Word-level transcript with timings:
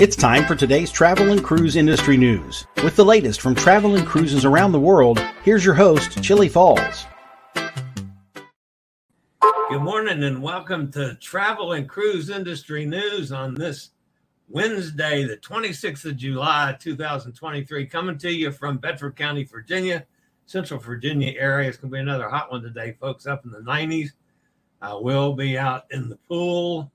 It's 0.00 0.16
time 0.16 0.46
for 0.46 0.56
today's 0.56 0.90
travel 0.90 1.30
and 1.30 1.44
cruise 1.44 1.76
industry 1.76 2.16
news. 2.16 2.66
With 2.82 2.96
the 2.96 3.04
latest 3.04 3.42
from 3.42 3.54
travel 3.54 3.96
and 3.96 4.06
cruises 4.06 4.46
around 4.46 4.72
the 4.72 4.80
world, 4.80 5.22
here's 5.44 5.62
your 5.62 5.74
host, 5.74 6.22
Chillie 6.22 6.48
Falls. 6.48 7.04
Good 9.42 9.82
morning 9.82 10.22
and 10.24 10.42
welcome 10.42 10.90
to 10.92 11.16
Travel 11.16 11.72
and 11.72 11.86
Cruise 11.86 12.30
Industry 12.30 12.86
News 12.86 13.30
on 13.30 13.52
this 13.52 13.90
Wednesday, 14.48 15.24
the 15.24 15.36
26th 15.36 16.06
of 16.06 16.16
July, 16.16 16.74
2023. 16.80 17.84
Coming 17.84 18.16
to 18.16 18.32
you 18.32 18.52
from 18.52 18.78
Bedford 18.78 19.16
County, 19.16 19.44
Virginia, 19.44 20.06
Central 20.46 20.80
Virginia 20.80 21.34
area. 21.38 21.68
It's 21.68 21.76
going 21.76 21.90
to 21.90 21.96
be 21.96 22.00
another 22.00 22.30
hot 22.30 22.50
one 22.50 22.62
today, 22.62 22.96
folks, 22.98 23.26
up 23.26 23.44
in 23.44 23.50
the 23.50 23.58
90s. 23.58 24.12
I 24.80 24.94
will 24.94 25.34
be 25.34 25.58
out 25.58 25.84
in 25.90 26.08
the 26.08 26.16
pool 26.26 26.90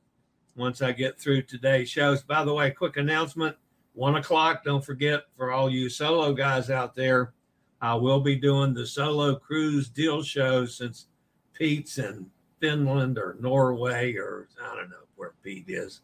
once 0.56 0.82
I 0.82 0.92
get 0.92 1.20
through 1.20 1.44
today's 1.44 1.90
shows. 1.90 2.24
By 2.24 2.44
the 2.44 2.54
way, 2.54 2.72
quick 2.72 2.98
announcement 2.98 3.56
one 3.96 4.16
o'clock. 4.16 4.64
Don't 4.64 4.84
forget 4.84 5.24
for 5.38 5.52
all 5.52 5.70
you 5.70 5.90
solo 5.90 6.34
guys 6.34 6.70
out 6.70 6.96
there, 6.96 7.34
I 7.82 7.96
will 7.96 8.20
be 8.20 8.36
doing 8.36 8.74
the 8.74 8.86
solo 8.86 9.36
cruise 9.36 9.90
deal 9.90 10.22
show 10.22 10.66
since 10.66 11.08
Pete's 11.54 11.98
in 11.98 12.30
Finland 12.60 13.18
or 13.18 13.38
Norway 13.40 14.16
or 14.16 14.48
I 14.62 14.76
don't 14.76 14.90
know 14.90 14.98
where 15.16 15.34
Pete 15.44 15.66
is. 15.68 16.02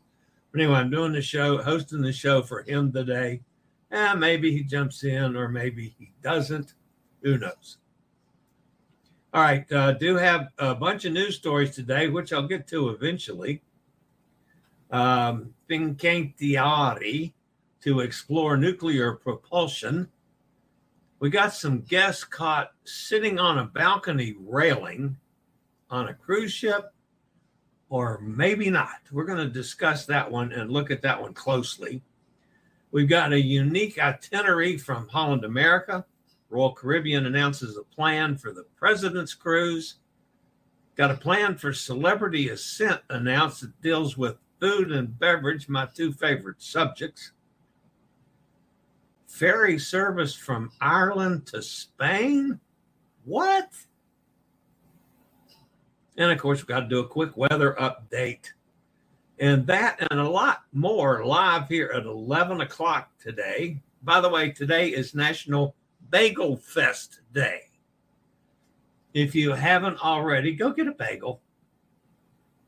But 0.52 0.62
anyway, 0.62 0.80
I'm 0.80 0.90
doing 0.90 1.12
the 1.12 1.22
show, 1.22 1.62
hosting 1.62 2.02
the 2.02 2.14
show 2.14 2.42
for 2.42 2.64
him 2.64 2.92
today. 2.92 3.42
And 3.90 4.20
maybe 4.20 4.52
he 4.52 4.64
jumps 4.64 5.04
in 5.04 5.36
or 5.36 5.50
maybe 5.50 5.94
he 6.00 6.12
doesn't. 6.22 6.74
Who 7.24 7.38
knows? 7.38 7.78
All 9.34 9.42
right, 9.42 9.70
uh, 9.72 9.94
do 9.94 10.18
have 10.18 10.50
a 10.58 10.76
bunch 10.76 11.06
of 11.06 11.14
news 11.14 11.38
stories 11.38 11.74
today, 11.74 12.10
which 12.10 12.34
I'll 12.34 12.48
get 12.48 12.68
to 12.68 12.90
eventually 12.90 13.62
um, 14.92 15.54
Fincantieri 15.70 17.34
to 17.82 18.00
explore 18.02 18.58
nuclear 18.58 19.14
propulsion. 19.14 20.10
We 21.20 21.30
got 21.30 21.54
some 21.54 21.82
guests 21.82 22.24
caught 22.24 22.72
sitting 22.84 23.40
on 23.40 23.58
a 23.58 23.66
balcony 23.66 24.36
railing 24.40 25.18
on 25.90 26.10
a 26.10 26.14
cruise 26.14 26.52
ship, 26.52 26.94
or 27.90 28.20
maybe 28.22 28.70
not. 28.70 29.02
We're 29.12 29.26
going 29.26 29.46
to 29.46 29.50
discuss 29.50 30.06
that 30.06 30.30
one 30.30 30.52
and 30.52 30.72
look 30.72 30.92
at 30.92 31.02
that 31.02 31.22
one 31.22 31.34
closely. 31.34 32.02
We've 32.92 33.10
got 33.10 33.34
a 33.34 33.42
unique 33.42 34.00
itinerary 34.00 34.78
from 34.78 35.08
Holland 35.08 35.46
America. 35.46 36.06
Royal 36.50 36.74
Caribbean 36.74 37.26
announces 37.26 37.78
a 37.78 37.84
plan 37.84 38.36
for 38.36 38.52
the 38.52 38.66
President's 38.76 39.34
Cruise. 39.34 39.96
Got 40.98 41.12
a 41.12 41.18
plan 41.18 41.56
for 41.56 41.72
Celebrity 41.72 42.50
Ascent 42.50 43.02
announced 43.10 43.62
that 43.62 43.82
deals 43.82 44.18
with 44.18 44.36
food 44.62 44.92
and 44.92 45.18
beverage, 45.20 45.68
my 45.68 45.88
two 45.94 46.14
favorite 46.14 46.62
subjects. 46.62 47.32
Ferry 49.28 49.80
service 49.80 50.36
from 50.36 50.72
Ireland 50.80 51.48
to 51.48 51.62
Spain? 51.62 52.60
What? 53.26 53.70
And 56.18 56.32
of 56.32 56.38
course, 56.38 56.60
we've 56.60 56.68
got 56.68 56.82
to 56.82 56.88
do 56.88 57.00
a 57.00 57.08
quick 57.08 57.36
weather 57.36 57.76
update. 57.80 58.52
And 59.40 59.66
that 59.66 60.06
and 60.12 60.20
a 60.20 60.30
lot 60.30 60.64
more 60.72 61.26
live 61.26 61.68
here 61.68 61.92
at 61.96 62.06
11 62.06 62.62
o'clock 62.62 63.10
today. 63.20 63.82
By 64.04 64.22
the 64.22 64.30
way, 64.30 64.52
today 64.52 64.90
is 64.90 65.16
National 65.16 65.76
Bagel 66.12 66.58
Fest 66.58 67.22
Day. 67.34 67.62
If 69.14 69.34
you 69.34 69.54
haven't 69.54 70.04
already, 70.04 70.54
go 70.54 70.72
get 70.72 70.88
a 70.88 70.92
bagel. 70.92 71.42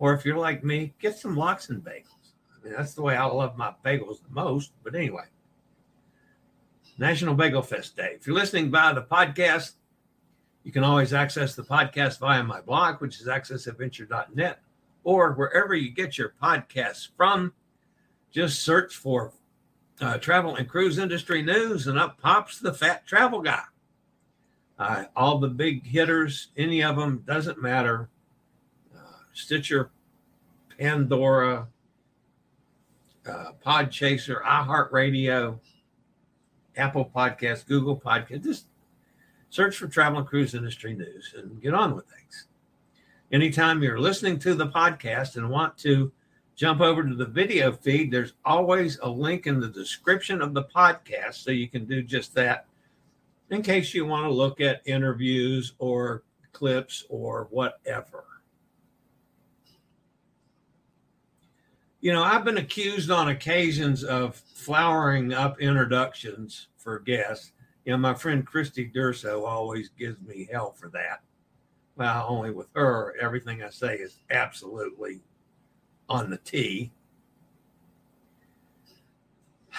Or 0.03 0.13
if 0.13 0.25
you're 0.25 0.37
like 0.37 0.65
me, 0.65 0.93
get 0.99 1.17
some 1.17 1.37
lox 1.37 1.69
and 1.69 1.81
bagels. 1.81 2.33
I 2.51 2.61
mean, 2.61 2.73
that's 2.75 2.93
the 2.93 3.01
way 3.01 3.15
I 3.15 3.23
love 3.23 3.55
my 3.55 3.73
bagels 3.85 4.21
the 4.21 4.33
most. 4.33 4.73
But 4.83 4.95
anyway, 4.95 5.23
National 6.97 7.35
Bagel 7.35 7.61
Fest 7.61 7.95
Day. 7.95 8.17
If 8.19 8.27
you're 8.27 8.35
listening 8.35 8.69
via 8.69 8.93
the 8.93 9.03
podcast, 9.03 9.75
you 10.65 10.73
can 10.73 10.83
always 10.83 11.13
access 11.13 11.55
the 11.55 11.63
podcast 11.63 12.19
via 12.19 12.43
my 12.43 12.59
blog, 12.59 12.99
which 12.99 13.21
is 13.21 13.27
accessadventure.net, 13.27 14.59
or 15.05 15.35
wherever 15.35 15.73
you 15.73 15.89
get 15.89 16.17
your 16.17 16.33
podcasts 16.43 17.07
from. 17.15 17.53
Just 18.29 18.61
search 18.61 18.97
for 18.97 19.31
uh, 20.01 20.17
travel 20.17 20.57
and 20.57 20.67
cruise 20.67 20.97
industry 20.97 21.41
news, 21.41 21.87
and 21.87 21.97
up 21.97 22.19
pops 22.19 22.59
the 22.59 22.73
fat 22.73 23.07
travel 23.07 23.41
guy. 23.41 23.63
Uh, 24.77 25.05
all 25.15 25.37
the 25.37 25.47
big 25.47 25.87
hitters, 25.87 26.49
any 26.57 26.83
of 26.83 26.97
them, 26.97 27.23
doesn't 27.25 27.61
matter. 27.61 28.09
Stitcher, 29.33 29.91
Pandora, 30.77 31.67
uh, 33.27 33.51
Podchaser, 33.65 34.43
iHeartRadio, 34.43 35.59
Apple 36.77 37.11
Podcast, 37.15 37.67
Google 37.67 37.99
Podcast. 37.99 38.43
Just 38.43 38.65
search 39.49 39.77
for 39.77 39.87
Travel 39.87 40.19
and 40.19 40.27
Cruise 40.27 40.55
Industry 40.55 40.93
News 40.93 41.33
and 41.37 41.61
get 41.61 41.73
on 41.73 41.95
with 41.95 42.05
things. 42.05 42.47
Anytime 43.31 43.81
you're 43.81 43.99
listening 43.99 44.39
to 44.39 44.53
the 44.53 44.67
podcast 44.67 45.37
and 45.37 45.49
want 45.49 45.77
to 45.79 46.11
jump 46.55 46.81
over 46.81 47.03
to 47.03 47.15
the 47.15 47.25
video 47.25 47.71
feed, 47.71 48.11
there's 48.11 48.33
always 48.45 48.99
a 49.01 49.09
link 49.09 49.47
in 49.47 49.59
the 49.59 49.67
description 49.67 50.41
of 50.41 50.53
the 50.53 50.63
podcast 50.63 51.35
so 51.35 51.51
you 51.51 51.67
can 51.67 51.85
do 51.85 52.03
just 52.03 52.35
that 52.35 52.65
in 53.49 53.61
case 53.61 53.93
you 53.93 54.05
want 54.05 54.25
to 54.25 54.33
look 54.33 54.61
at 54.61 54.81
interviews 54.85 55.73
or 55.79 56.23
clips 56.51 57.05
or 57.09 57.47
whatever. 57.51 58.25
You 62.03 62.11
know, 62.11 62.21
I've 62.21 62.43
been 62.43 62.57
accused 62.57 63.09
on 63.11 63.29
occasions 63.29 64.03
of 64.03 64.35
flowering 64.35 65.31
up 65.31 65.61
introductions 65.61 66.67
for 66.75 66.99
guests. 66.99 67.53
You 67.85 67.93
know, 67.93 67.97
my 67.97 68.13
friend 68.13 68.45
Christy 68.45 68.91
Durso 68.93 69.47
always 69.47 69.87
gives 69.97 70.19
me 70.19 70.49
hell 70.51 70.73
for 70.73 70.89
that. 70.89 71.21
Well, 71.95 72.25
only 72.27 72.51
with 72.51 72.67
her, 72.75 73.15
everything 73.21 73.63
I 73.63 73.69
say 73.69 73.95
is 73.95 74.17
absolutely 74.29 75.21
on 76.09 76.29
the 76.29 76.37
tee. 76.37 76.91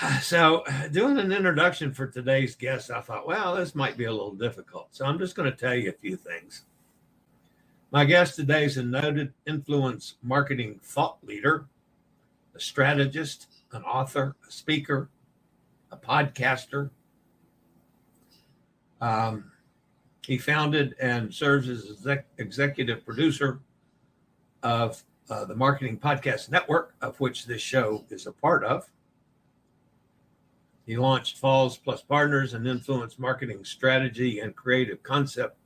So, 0.23 0.65
doing 0.93 1.19
an 1.19 1.31
introduction 1.31 1.93
for 1.93 2.07
today's 2.07 2.57
guest, 2.57 2.91
I 2.91 3.03
thought, 3.03 3.29
well, 3.29 3.55
this 3.55 3.75
might 3.75 3.99
be 3.99 4.05
a 4.07 4.11
little 4.11 4.35
difficult. 4.35 4.89
So, 4.93 5.05
I'm 5.05 5.19
just 5.19 5.37
going 5.37 5.51
to 5.51 5.57
tell 5.57 5.75
you 5.75 5.91
a 5.91 5.93
few 5.93 6.17
things. 6.17 6.65
My 7.93 8.07
guest 8.07 8.35
today 8.35 8.65
is 8.65 8.79
a 8.79 8.83
noted 8.83 9.35
influence 9.47 10.17
marketing 10.23 10.81
thought 10.83 11.19
leader 11.23 11.67
a 12.55 12.61
strategist, 12.61 13.49
an 13.73 13.83
author, 13.83 14.37
a 14.47 14.51
speaker, 14.53 15.11
a 15.91 15.97
podcaster, 15.97 16.91
Um, 19.01 19.51
he 20.25 20.39
founded 20.39 20.95
and 21.01 21.33
serves 21.35 21.69
as 21.69 21.91
exec- 21.91 22.27
executive 22.39 23.05
producer 23.05 23.61
of 24.63 25.03
uh, 25.29 25.45
the 25.45 25.55
Marketing 25.55 25.99
Podcast 25.99 26.51
Network, 26.51 26.95
of 27.03 27.19
which 27.21 27.45
this 27.45 27.61
show 27.61 28.05
is 28.09 28.27
a 28.27 28.33
part 28.33 28.65
of. 28.65 28.89
He 30.87 30.97
launched 30.97 31.39
Falls 31.39 31.77
Plus 31.77 32.03
Partners, 32.03 32.55
an 32.55 32.67
influence 32.67 33.19
marketing 33.19 33.65
strategy 33.65 34.41
and 34.41 34.57
creative 34.57 35.03
concept 35.03 35.59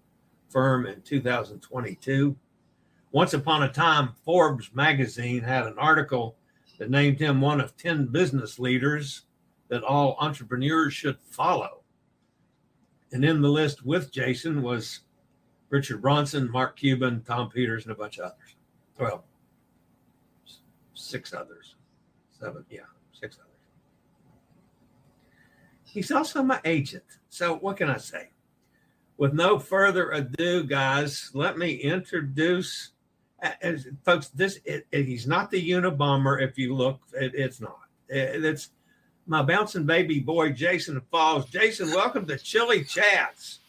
firm 0.48 0.86
in 0.86 1.02
2022. 1.02 2.36
Once 3.12 3.34
upon 3.34 3.62
a 3.62 3.68
time, 3.68 4.14
Forbes 4.24 4.70
magazine 4.74 5.42
had 5.42 5.66
an 5.66 5.78
article 5.78 6.36
that 6.78 6.90
named 6.90 7.18
him 7.18 7.40
one 7.40 7.60
of 7.60 7.76
10 7.76 8.06
business 8.06 8.58
leaders 8.58 9.22
that 9.68 9.82
all 9.82 10.16
entrepreneurs 10.20 10.94
should 10.94 11.18
follow. 11.20 11.82
And 13.12 13.24
in 13.24 13.42
the 13.42 13.48
list 13.48 13.84
with 13.84 14.12
Jason 14.12 14.62
was 14.62 15.00
Richard 15.70 16.00
Branson, 16.00 16.50
Mark 16.50 16.76
Cuban, 16.76 17.22
Tom 17.22 17.50
Peters, 17.50 17.84
and 17.84 17.92
a 17.92 17.96
bunch 17.96 18.18
of 18.18 18.26
others. 18.26 18.56
Well, 18.98 19.24
six 20.94 21.32
others. 21.32 21.74
Seven, 22.38 22.64
yeah, 22.70 22.80
six 23.12 23.36
others. 23.36 23.48
He's 25.84 26.10
also 26.10 26.42
my 26.42 26.60
agent. 26.64 27.04
So 27.28 27.56
what 27.56 27.76
can 27.76 27.90
I 27.90 27.96
say? 27.96 28.30
With 29.16 29.32
no 29.32 29.58
further 29.58 30.10
ado, 30.10 30.62
guys, 30.64 31.30
let 31.34 31.58
me 31.58 31.72
introduce 31.72 32.92
as 33.62 33.86
folks. 34.04 34.28
This 34.28 34.58
it, 34.64 34.86
it, 34.92 35.06
he's 35.06 35.26
not 35.26 35.50
the 35.50 35.70
Unabomber. 35.70 36.42
If 36.42 36.58
you 36.58 36.74
look, 36.74 37.00
it, 37.12 37.34
it's 37.34 37.60
not. 37.60 37.78
it's 38.08 38.70
my 39.26 39.42
bouncing 39.42 39.84
baby 39.84 40.20
boy, 40.20 40.52
Jason 40.52 41.00
Falls. 41.10 41.46
Jason, 41.50 41.90
welcome 41.90 42.26
to 42.26 42.38
Chillie 42.38 42.84
Chats. 42.84 43.60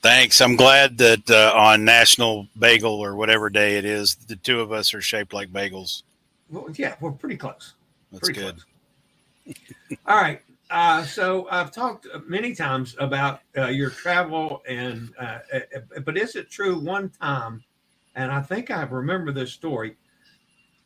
Thanks. 0.00 0.40
I'm 0.40 0.56
glad 0.56 0.98
that 0.98 1.30
uh, 1.30 1.52
on 1.54 1.84
National 1.84 2.48
Bagel 2.58 2.92
or 2.92 3.14
whatever 3.14 3.48
day 3.48 3.76
it 3.76 3.84
is, 3.84 4.16
the 4.16 4.34
two 4.34 4.60
of 4.60 4.72
us 4.72 4.94
are 4.94 5.00
shaped 5.00 5.32
like 5.32 5.52
bagels. 5.52 6.02
Well, 6.50 6.66
yeah, 6.74 6.96
we're 7.00 7.12
pretty 7.12 7.36
close. 7.36 7.74
That's 8.10 8.28
pretty 8.28 8.40
good. 8.40 8.56
Close. 9.44 9.98
All 10.06 10.16
right. 10.16 10.42
Uh, 10.70 11.04
so 11.04 11.46
I've 11.50 11.70
talked 11.70 12.06
many 12.26 12.54
times 12.54 12.96
about 12.98 13.40
uh, 13.56 13.66
your 13.66 13.90
travel, 13.90 14.62
and 14.66 15.12
uh, 15.20 15.38
uh, 15.54 16.00
but 16.00 16.16
is 16.16 16.34
it 16.34 16.50
true? 16.50 16.78
One 16.78 17.10
time, 17.10 17.62
and 18.14 18.30
I 18.30 18.40
think 18.40 18.70
I 18.70 18.82
remember 18.82 19.32
this 19.32 19.52
story. 19.52 19.96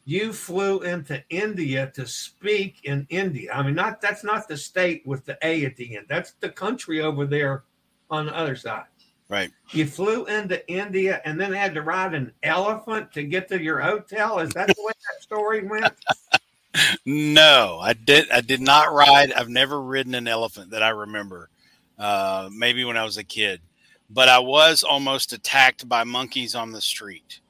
You 0.04 0.32
flew 0.32 0.80
into 0.82 1.22
India 1.30 1.90
to 1.94 2.06
speak 2.06 2.76
in 2.84 3.06
India. 3.10 3.52
I 3.52 3.62
mean, 3.62 3.74
not 3.74 4.00
that's 4.00 4.22
not 4.22 4.46
the 4.46 4.56
state 4.56 5.04
with 5.04 5.24
the 5.24 5.36
A 5.42 5.64
at 5.64 5.76
the 5.76 5.96
end. 5.96 6.06
That's 6.08 6.32
the 6.40 6.48
country 6.48 7.00
over 7.00 7.26
there 7.26 7.64
on 8.10 8.26
the 8.26 8.36
other 8.36 8.54
side. 8.54 8.84
Right. 9.28 9.50
You 9.72 9.86
flew 9.86 10.26
into 10.26 10.66
India 10.68 11.20
and 11.24 11.40
then 11.40 11.52
had 11.52 11.74
to 11.74 11.82
ride 11.82 12.14
an 12.14 12.32
elephant 12.44 13.12
to 13.14 13.24
get 13.24 13.48
to 13.48 13.60
your 13.60 13.80
hotel. 13.80 14.38
Is 14.38 14.50
that 14.50 14.68
the 14.68 14.82
way 14.84 14.92
that 14.92 15.22
story 15.22 15.66
went? 15.66 15.92
no, 17.06 17.80
I 17.82 17.92
did. 17.94 18.30
I 18.30 18.40
did 18.40 18.60
not 18.60 18.92
ride. 18.92 19.32
I've 19.32 19.48
never 19.48 19.82
ridden 19.82 20.14
an 20.14 20.28
elephant 20.28 20.70
that 20.70 20.84
I 20.84 20.90
remember. 20.90 21.50
Uh, 21.98 22.48
maybe 22.52 22.84
when 22.84 22.96
I 22.96 23.04
was 23.04 23.16
a 23.16 23.24
kid, 23.24 23.60
but 24.10 24.28
I 24.28 24.38
was 24.38 24.82
almost 24.82 25.32
attacked 25.32 25.88
by 25.88 26.04
monkeys 26.04 26.54
on 26.54 26.72
the 26.72 26.80
street. 26.80 27.40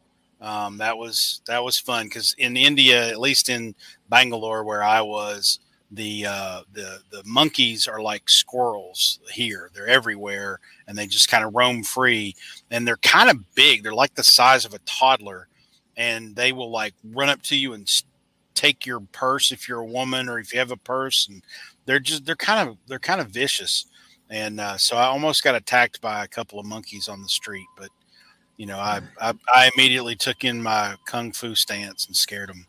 Um, 0.41 0.79
that 0.79 0.97
was 0.97 1.41
that 1.47 1.65
was 1.65 1.79
fun 1.79 2.07
because 2.07 2.35
in 2.39 2.57
India, 2.57 3.09
at 3.09 3.21
least 3.21 3.49
in 3.49 3.75
Bangalore 4.09 4.65
where 4.65 4.83
I 4.83 5.01
was, 5.01 5.61
the 5.91 6.27
uh, 6.29 6.63
the 6.73 7.01
the 7.11 7.23
monkeys 7.25 7.87
are 7.89 8.03
like 8.03 8.29
squirrels 8.29 9.21
here. 9.33 9.71
They're 9.73 9.87
everywhere, 9.87 10.61
and 10.87 10.97
they 10.97 11.07
just 11.07 11.29
kind 11.29 11.45
of 11.45 11.55
roam 11.55 11.83
free. 11.83 12.35
And 12.71 12.87
they're 12.87 12.99
kind 12.99 13.31
of 13.31 13.55
big. 13.55 13.83
They're 13.83 13.95
like 13.95 14.15
the 14.15 14.25
size 14.25 14.65
of 14.65 14.75
a 14.75 14.79
toddler, 14.81 15.49
and 15.97 16.37
they 16.37 16.53
will 16.53 16.71
like 16.71 16.95
run 17.05 17.29
up 17.29 17.43
to 17.43 17.57
you 17.57 17.73
and 17.73 17.91
take 18.55 18.87
your 18.87 19.01
purse 19.01 19.53
if 19.53 19.69
you're 19.69 19.81
a 19.81 19.87
woman 19.87 20.29
or 20.29 20.39
if 20.39 20.53
you 20.53 20.59
have 20.59 20.71
a 20.71 20.77
purse. 20.77 21.29
And 21.29 21.43
they're 21.87 22.01
just 22.01 22.27
they're 22.27 22.37
kind 22.37 22.69
of 22.69 22.77
they're 22.89 22.99
kind 22.99 23.21
of 23.21 23.29
vicious. 23.29 23.87
And 24.31 24.61
uh, 24.61 24.77
so 24.77 24.97
I 24.97 25.05
almost 25.05 25.45
got 25.45 25.55
attacked 25.55 26.01
by 26.01 26.25
a 26.25 26.29
couple 26.29 26.59
of 26.59 26.67
monkeys 26.67 27.09
on 27.09 27.23
the 27.23 27.29
street, 27.29 27.67
but 27.77 27.91
you 28.57 28.67
know 28.67 28.79
I 28.79 29.01
I, 29.21 29.35
I 29.55 29.71
immediately 29.77 30.17
took 30.17 30.45
in 30.45 30.63
my 30.63 30.97
kung 31.07 31.33
fu 31.33 31.55
stance 31.55 32.07
and 32.07 32.17
scared 32.17 32.49
them. 32.49 32.67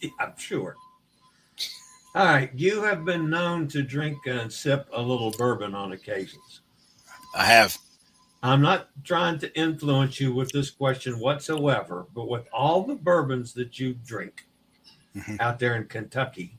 Yeah, 0.00 0.10
I'm 0.20 0.36
sure. 0.36 0.76
All 2.14 2.24
right, 2.24 2.50
you 2.54 2.82
have 2.82 3.04
been 3.04 3.28
known 3.28 3.68
to 3.68 3.82
drink 3.82 4.18
and 4.26 4.50
sip 4.50 4.88
a 4.92 5.00
little 5.00 5.32
bourbon 5.32 5.74
on 5.74 5.92
occasions. 5.92 6.62
I 7.34 7.44
have. 7.44 7.76
I'm 8.42 8.62
not 8.62 8.88
trying 9.04 9.38
to 9.40 9.58
influence 9.58 10.20
you 10.20 10.32
with 10.34 10.50
this 10.50 10.70
question 10.70 11.18
whatsoever, 11.18 12.06
but 12.14 12.28
with 12.28 12.48
all 12.52 12.84
the 12.84 12.94
bourbons 12.94 13.52
that 13.54 13.78
you 13.78 13.94
drink 14.06 14.46
mm-hmm. 15.14 15.36
out 15.40 15.58
there 15.58 15.76
in 15.76 15.86
Kentucky, 15.86 16.56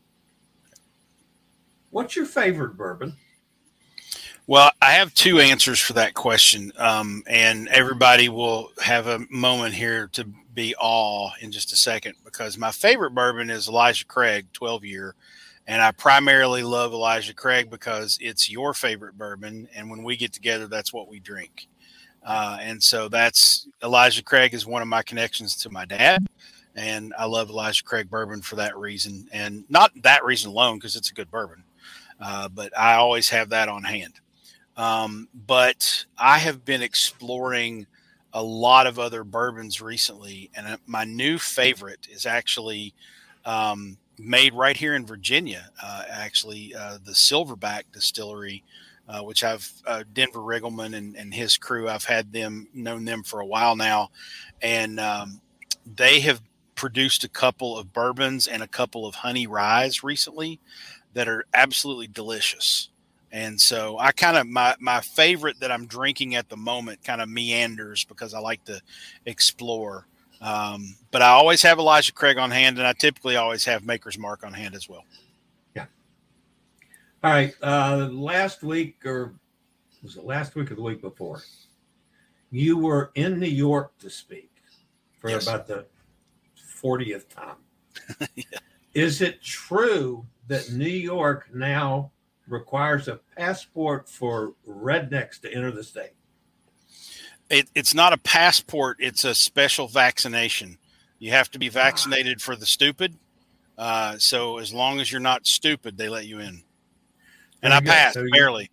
what's 1.89 2.15
your 2.15 2.25
favorite 2.25 2.77
bourbon? 2.77 3.15
Well, 4.47 4.71
I 4.81 4.91
have 4.91 5.13
two 5.13 5.39
answers 5.39 5.79
for 5.79 5.93
that 5.93 6.13
question, 6.13 6.71
um, 6.77 7.21
and 7.27 7.67
everybody 7.67 8.29
will 8.29 8.71
have 8.81 9.07
a 9.07 9.25
moment 9.29 9.73
here 9.73 10.07
to 10.13 10.23
be 10.53 10.73
awe 10.79 11.31
in 11.41 11.51
just 11.51 11.73
a 11.73 11.75
second 11.75 12.15
because 12.23 12.57
my 12.57 12.71
favorite 12.71 13.11
bourbon 13.11 13.49
is 13.49 13.67
Elijah 13.67 14.05
Craig 14.05 14.47
12 14.53 14.85
year 14.85 15.15
and 15.67 15.81
I 15.81 15.91
primarily 15.91 16.63
love 16.63 16.93
Elijah 16.93 17.33
Craig 17.33 17.69
because 17.69 18.17
it's 18.21 18.49
your 18.49 18.73
favorite 18.73 19.17
bourbon. 19.17 19.67
And 19.75 19.89
when 19.89 20.01
we 20.01 20.15
get 20.15 20.31
together, 20.31 20.65
that's 20.67 20.93
what 20.93 21.09
we 21.09 21.19
drink. 21.19 21.67
Uh, 22.23 22.57
and 22.61 22.81
so 22.81 23.09
that's 23.09 23.67
Elijah 23.83 24.23
Craig 24.23 24.53
is 24.53 24.65
one 24.65 24.81
of 24.81 24.87
my 24.87 25.03
connections 25.03 25.57
to 25.57 25.69
my 25.69 25.83
dad. 25.83 26.25
And 26.75 27.13
I 27.17 27.25
love 27.25 27.49
Elijah 27.49 27.83
Craig 27.83 28.09
bourbon 28.09 28.41
for 28.41 28.55
that 28.55 28.77
reason. 28.77 29.27
And 29.33 29.65
not 29.67 29.91
that 30.03 30.23
reason 30.23 30.51
alone, 30.51 30.77
because 30.77 30.95
it's 30.95 31.11
a 31.11 31.13
good 31.13 31.29
bourbon. 31.29 31.63
Uh, 32.19 32.47
but 32.47 32.77
I 32.77 32.95
always 32.95 33.29
have 33.29 33.49
that 33.49 33.67
on 33.67 33.83
hand. 33.83 34.13
Um, 34.77 35.27
but 35.33 36.05
I 36.17 36.37
have 36.37 36.63
been 36.63 36.83
exploring 36.83 37.87
a 38.33 38.43
lot 38.43 38.85
of 38.85 38.99
other 38.99 39.23
bourbons 39.23 39.81
recently. 39.81 40.51
And 40.55 40.67
uh, 40.67 40.77
my 40.85 41.03
new 41.03 41.39
favorite 41.39 42.07
is 42.09 42.25
actually 42.25 42.93
um, 43.45 43.97
made 44.19 44.53
right 44.53 44.77
here 44.77 44.93
in 44.93 45.05
Virginia. 45.05 45.69
Uh, 45.81 46.03
actually, 46.09 46.75
uh, 46.75 46.99
the 47.03 47.13
Silverback 47.13 47.83
Distillery, 47.91 48.63
uh, 49.09 49.21
which 49.21 49.43
I've 49.43 49.71
uh, 49.87 50.03
Denver 50.13 50.39
Riggleman 50.39 50.95
and, 50.95 51.15
and, 51.15 51.33
his 51.33 51.57
crew. 51.57 51.89
I've 51.89 52.03
had 52.03 52.31
them 52.31 52.67
known 52.73 53.05
them 53.05 53.23
for 53.23 53.39
a 53.39 53.45
while 53.45 53.75
now, 53.75 54.09
and 54.61 54.99
um, 54.99 55.41
they 55.85 56.19
have 56.19 56.41
produced 56.75 57.23
a 57.23 57.29
couple 57.29 57.77
of 57.77 57.93
bourbons 57.93 58.47
and 58.47 58.61
a 58.61 58.67
couple 58.67 59.05
of 59.05 59.15
honey 59.15 59.47
ryes 59.47 60.03
recently 60.03 60.59
that 61.13 61.27
are 61.27 61.45
absolutely 61.53 62.07
delicious. 62.07 62.89
And 63.31 63.59
so 63.59 63.97
I 63.99 64.11
kind 64.11 64.37
of 64.37 64.47
my 64.47 64.75
my 64.79 65.01
favorite 65.01 65.59
that 65.59 65.71
I'm 65.71 65.85
drinking 65.85 66.35
at 66.35 66.49
the 66.49 66.57
moment 66.57 67.03
kind 67.03 67.21
of 67.21 67.29
meanders 67.29 68.05
because 68.05 68.33
I 68.33 68.39
like 68.39 68.63
to 68.65 68.81
explore. 69.25 70.07
Um, 70.39 70.95
but 71.11 71.21
I 71.21 71.29
always 71.29 71.61
have 71.63 71.79
Elijah 71.79 72.13
Craig 72.13 72.37
on 72.37 72.51
hand, 72.51 72.77
and 72.77 72.87
I 72.87 72.93
typically 72.93 73.35
always 73.35 73.65
have 73.65 73.85
Maker's 73.85 74.17
Mark 74.17 74.45
on 74.45 74.53
hand 74.53 74.75
as 74.75 74.87
well. 74.87 75.03
Yeah. 75.75 75.85
All 77.23 77.31
right. 77.31 77.53
Uh, 77.61 78.09
last 78.11 78.63
week, 78.63 79.05
or 79.05 79.33
was 80.03 80.15
it 80.15 80.25
last 80.25 80.55
week 80.55 80.71
or 80.71 80.75
the 80.75 80.81
week 80.81 81.01
before? 81.01 81.41
You 82.51 82.77
were 82.77 83.11
in 83.15 83.39
New 83.39 83.47
York 83.47 83.97
to 83.99 84.09
speak 84.09 84.51
for 85.19 85.29
yes. 85.29 85.47
about 85.47 85.67
the 85.67 85.85
40th 86.81 87.27
time. 87.29 87.55
yeah. 88.35 88.43
Is 88.93 89.21
it 89.21 89.41
true 89.41 90.25
that 90.47 90.71
New 90.71 90.85
York 90.85 91.49
now 91.53 92.11
requires 92.47 93.07
a 93.07 93.19
passport 93.35 94.09
for 94.09 94.53
rednecks 94.67 95.39
to 95.41 95.53
enter 95.53 95.71
the 95.71 95.83
state? 95.83 96.11
it, 97.49 97.69
it's 97.75 97.93
not 97.93 98.13
a 98.13 98.17
passport; 98.17 98.97
it's 98.99 99.23
a 99.23 99.33
special 99.33 99.87
vaccination. 99.87 100.77
You 101.19 101.31
have 101.31 101.49
to 101.51 101.59
be 101.59 101.69
vaccinated 101.69 102.41
for 102.41 102.55
the 102.55 102.65
stupid. 102.65 103.15
Uh, 103.77 104.17
so 104.17 104.57
as 104.57 104.73
long 104.73 104.99
as 104.99 105.11
you're 105.11 105.21
not 105.21 105.47
stupid, 105.47 105.97
they 105.97 106.09
let 106.09 106.27
you 106.27 106.39
in. 106.39 106.63
And 107.63 107.73
I 107.73 107.79
passed 107.79 108.15
so 108.15 108.25
barely. 108.31 108.69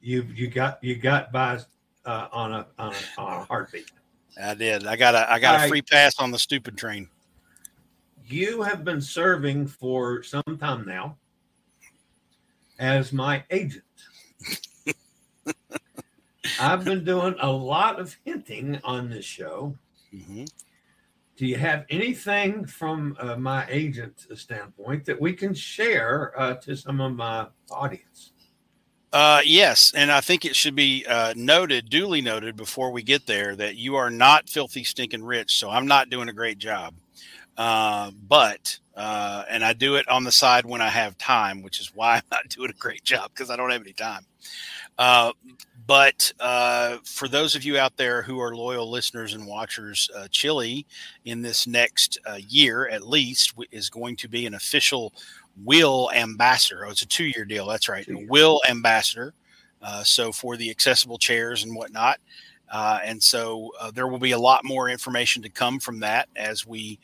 You 0.00 0.26
you 0.34 0.48
got 0.48 0.82
you 0.82 0.96
got 0.96 1.32
by 1.32 1.60
uh, 2.04 2.28
on 2.32 2.52
a 2.52 2.66
on 2.78 2.92
a, 2.92 3.20
on 3.20 3.42
a 3.42 3.44
heartbeat. 3.44 3.90
I 4.40 4.54
did. 4.54 4.86
I 4.86 4.96
got 4.96 5.14
a 5.14 5.30
I 5.30 5.38
got 5.38 5.60
All 5.60 5.66
a 5.66 5.68
free 5.68 5.78
right. 5.78 5.90
pass 5.90 6.18
on 6.18 6.30
the 6.30 6.38
stupid 6.38 6.76
train. 6.76 7.08
You 8.26 8.62
have 8.62 8.84
been 8.84 9.00
serving 9.00 9.66
for 9.66 10.22
some 10.22 10.42
time 10.58 10.86
now 10.86 11.18
as 12.78 13.12
my 13.12 13.44
agent. 13.50 13.84
I've 16.60 16.84
been 16.84 17.04
doing 17.04 17.34
a 17.40 17.50
lot 17.50 17.98
of 17.98 18.16
hinting 18.24 18.78
on 18.84 19.08
this 19.08 19.24
show. 19.24 19.76
Mm-hmm. 20.14 20.44
Do 21.36 21.46
you 21.46 21.56
have 21.56 21.84
anything 21.90 22.64
from 22.64 23.16
uh, 23.18 23.36
my 23.36 23.66
agent 23.68 24.26
standpoint 24.36 25.04
that 25.06 25.20
we 25.20 25.32
can 25.32 25.52
share 25.52 26.32
uh, 26.38 26.54
to 26.54 26.76
some 26.76 27.00
of 27.00 27.16
my 27.16 27.48
audience? 27.70 28.32
Uh, 29.12 29.40
yes, 29.44 29.92
and 29.94 30.12
I 30.12 30.20
think 30.20 30.44
it 30.44 30.56
should 30.56 30.74
be 30.74 31.06
uh, 31.08 31.34
noted, 31.36 31.88
duly 31.88 32.20
noted, 32.20 32.56
before 32.56 32.90
we 32.90 33.02
get 33.02 33.26
there, 33.26 33.56
that 33.56 33.76
you 33.76 33.94
are 33.94 34.10
not 34.10 34.48
filthy, 34.48 34.84
stinking 34.84 35.24
rich. 35.24 35.56
So 35.56 35.70
I'm 35.70 35.86
not 35.86 36.10
doing 36.10 36.28
a 36.28 36.32
great 36.32 36.58
job, 36.58 36.94
uh, 37.56 38.10
but 38.28 38.78
uh, 38.96 39.44
and 39.48 39.64
I 39.64 39.72
do 39.72 39.96
it 39.96 40.08
on 40.08 40.24
the 40.24 40.32
side 40.32 40.64
when 40.64 40.80
I 40.80 40.88
have 40.88 41.18
time, 41.18 41.62
which 41.62 41.80
is 41.80 41.92
why 41.94 42.16
I'm 42.16 42.22
not 42.30 42.48
doing 42.48 42.70
a 42.70 42.74
great 42.74 43.04
job 43.04 43.30
because 43.34 43.50
I 43.50 43.56
don't 43.56 43.70
have 43.70 43.82
any 43.82 43.92
time. 43.92 44.26
Uh, 44.98 45.32
but 45.86 46.32
uh, 46.40 46.98
for 47.04 47.28
those 47.28 47.54
of 47.54 47.64
you 47.64 47.78
out 47.78 47.96
there 47.96 48.22
who 48.22 48.40
are 48.40 48.56
loyal 48.56 48.90
listeners 48.90 49.34
and 49.34 49.46
watchers, 49.46 50.08
uh, 50.16 50.28
Chillie 50.30 50.86
in 51.24 51.42
this 51.42 51.66
next 51.66 52.18
uh, 52.26 52.38
year 52.48 52.88
at 52.88 53.06
least 53.06 53.54
is 53.70 53.90
going 53.90 54.16
to 54.16 54.28
be 54.28 54.46
an 54.46 54.54
official 54.54 55.12
WHILL 55.62 56.10
ambassador. 56.14 56.86
Oh, 56.86 56.90
it's 56.90 57.02
a 57.02 57.06
two 57.06 57.24
year 57.24 57.44
deal. 57.44 57.66
That's 57.66 57.88
right. 57.88 58.06
WHILL 58.08 58.62
ambassador. 58.68 59.34
Uh, 59.82 60.02
so 60.02 60.32
for 60.32 60.56
the 60.56 60.70
accessible 60.70 61.18
chairs 61.18 61.64
and 61.64 61.76
whatnot. 61.76 62.18
Uh, 62.72 62.98
and 63.04 63.22
so 63.22 63.70
uh, 63.78 63.90
there 63.90 64.08
will 64.08 64.18
be 64.18 64.32
a 64.32 64.38
lot 64.38 64.64
more 64.64 64.88
information 64.88 65.42
to 65.42 65.50
come 65.50 65.78
from 65.78 66.00
that 66.00 66.28
as 66.34 66.66
we, 66.66 66.98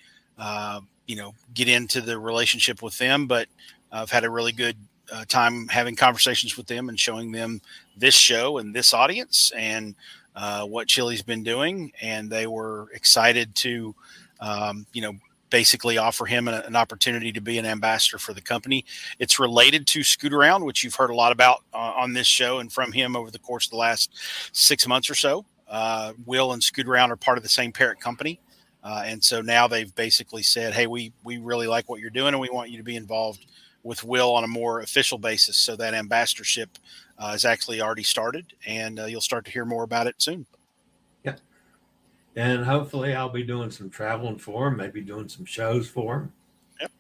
you 1.07 1.17
know, 1.17 1.35
get 1.55 1.69
into 1.69 2.01
the 2.01 2.19
relationship 2.19 2.83
with 2.83 2.97
them. 2.99 3.27
But 3.27 3.49
I've 3.93 4.11
had 4.11 4.25
a 4.25 4.31
really 4.31 4.53
good 4.53 4.77
uh, 5.13 5.25
time 5.27 5.67
having 5.69 5.97
conversations 5.97 6.57
with 6.57 6.67
them 6.67 6.89
and 6.89 6.99
showing 6.99 7.33
them 7.33 7.61
this 7.97 8.15
show 8.15 8.59
and 8.59 8.75
this 8.75 8.95
audience 8.95 9.51
and 9.57 9.95
uh, 10.37 10.65
what 10.65 10.89
Chillie's 10.89 11.23
been 11.23 11.43
doing. 11.43 11.93
And 12.01 12.31
they 12.31 12.47
were 12.47 12.89
excited 12.95 13.55
to, 13.57 13.95
um, 14.41 14.87
you 14.93 15.03
know, 15.03 15.15
basically 15.51 15.99
offer 15.99 16.27
him 16.27 16.47
an, 16.47 16.55
an, 16.55 16.77
opportunity 16.77 17.33
to 17.33 17.41
be 17.41 17.59
an 17.59 17.67
ambassador 17.67 18.19
for 18.19 18.33
the 18.33 18.41
company. 18.41 18.85
It's 19.19 19.41
related 19.41 19.85
to 19.89 20.01
Scootaround, 20.01 20.65
which 20.65 20.85
you've 20.85 20.95
heard 20.95 21.11
a 21.11 21.15
lot 21.15 21.33
about 21.33 21.65
uh, 21.75 21.93
on 21.97 22.13
this 22.13 22.29
show 22.29 22.61
and 22.61 22.73
from 22.73 22.93
him 22.93 23.17
over 23.17 23.33
the 23.33 23.39
course 23.41 23.67
of 23.67 23.73
the 23.73 23.77
last 23.77 24.17
six 24.53 24.87
months 24.87 25.11
or 25.11 25.17
so. 25.17 25.45
Uh, 25.69 26.13
WHILL 26.25 26.53
and 26.53 26.63
Scootaround 26.63 27.11
are 27.11 27.17
part 27.17 27.37
of 27.37 27.43
the 27.43 27.51
same 27.51 27.73
parent 27.73 28.01
company. 28.01 28.41
Uh, 28.83 29.03
and 29.05 29.23
so 29.23 29.41
now 29.43 29.69
they've 29.69 29.95
basically 29.95 30.43
said, 30.43 30.73
"Hey, 30.73 30.87
we 30.87 31.13
we 31.23 31.39
really 31.39 31.67
like 31.67 31.89
what 31.89 32.01
you're 32.01 32.11
doing, 32.11 32.33
and 32.33 32.41
we 32.41 32.49
want 32.49 32.71
you 32.71 32.79
to 32.79 32.83
be 32.83 32.97
involved 32.97 33.47
with 33.83 34.05
WHILL 34.05 34.35
on 34.35 34.45
a 34.45 34.49
more 34.49 34.81
official 34.81 35.19
basis. 35.19 35.57
So 35.57 35.77
that 35.77 35.95
ambassadorship 35.95 36.79
uh, 37.19 37.33
is 37.35 37.45
actually 37.45 37.81
already 37.81 38.03
started, 38.03 38.55
and 38.67 39.01
uh, 39.01 39.05
you'll 39.07 39.21
start 39.21 39.45
to 39.47 39.51
hear 39.51 39.65
more 39.65 39.85
about 39.85 40.07
it 40.07 40.17
soon. 40.19 40.47
Yeah, 41.25 41.37
and 42.37 42.65
hopefully 42.65 43.15
I'll 43.15 43.29
be 43.29 43.43
doing 43.43 43.71
some 43.71 43.91
traveling 43.91 44.39
for 44.39 44.69
him, 44.69 44.77
maybe 44.77 45.03
doing 45.03 45.29
some 45.29 45.45
shows 45.45 45.89
for 45.89 46.17
him. 46.17 46.33
Yep. 46.81 46.91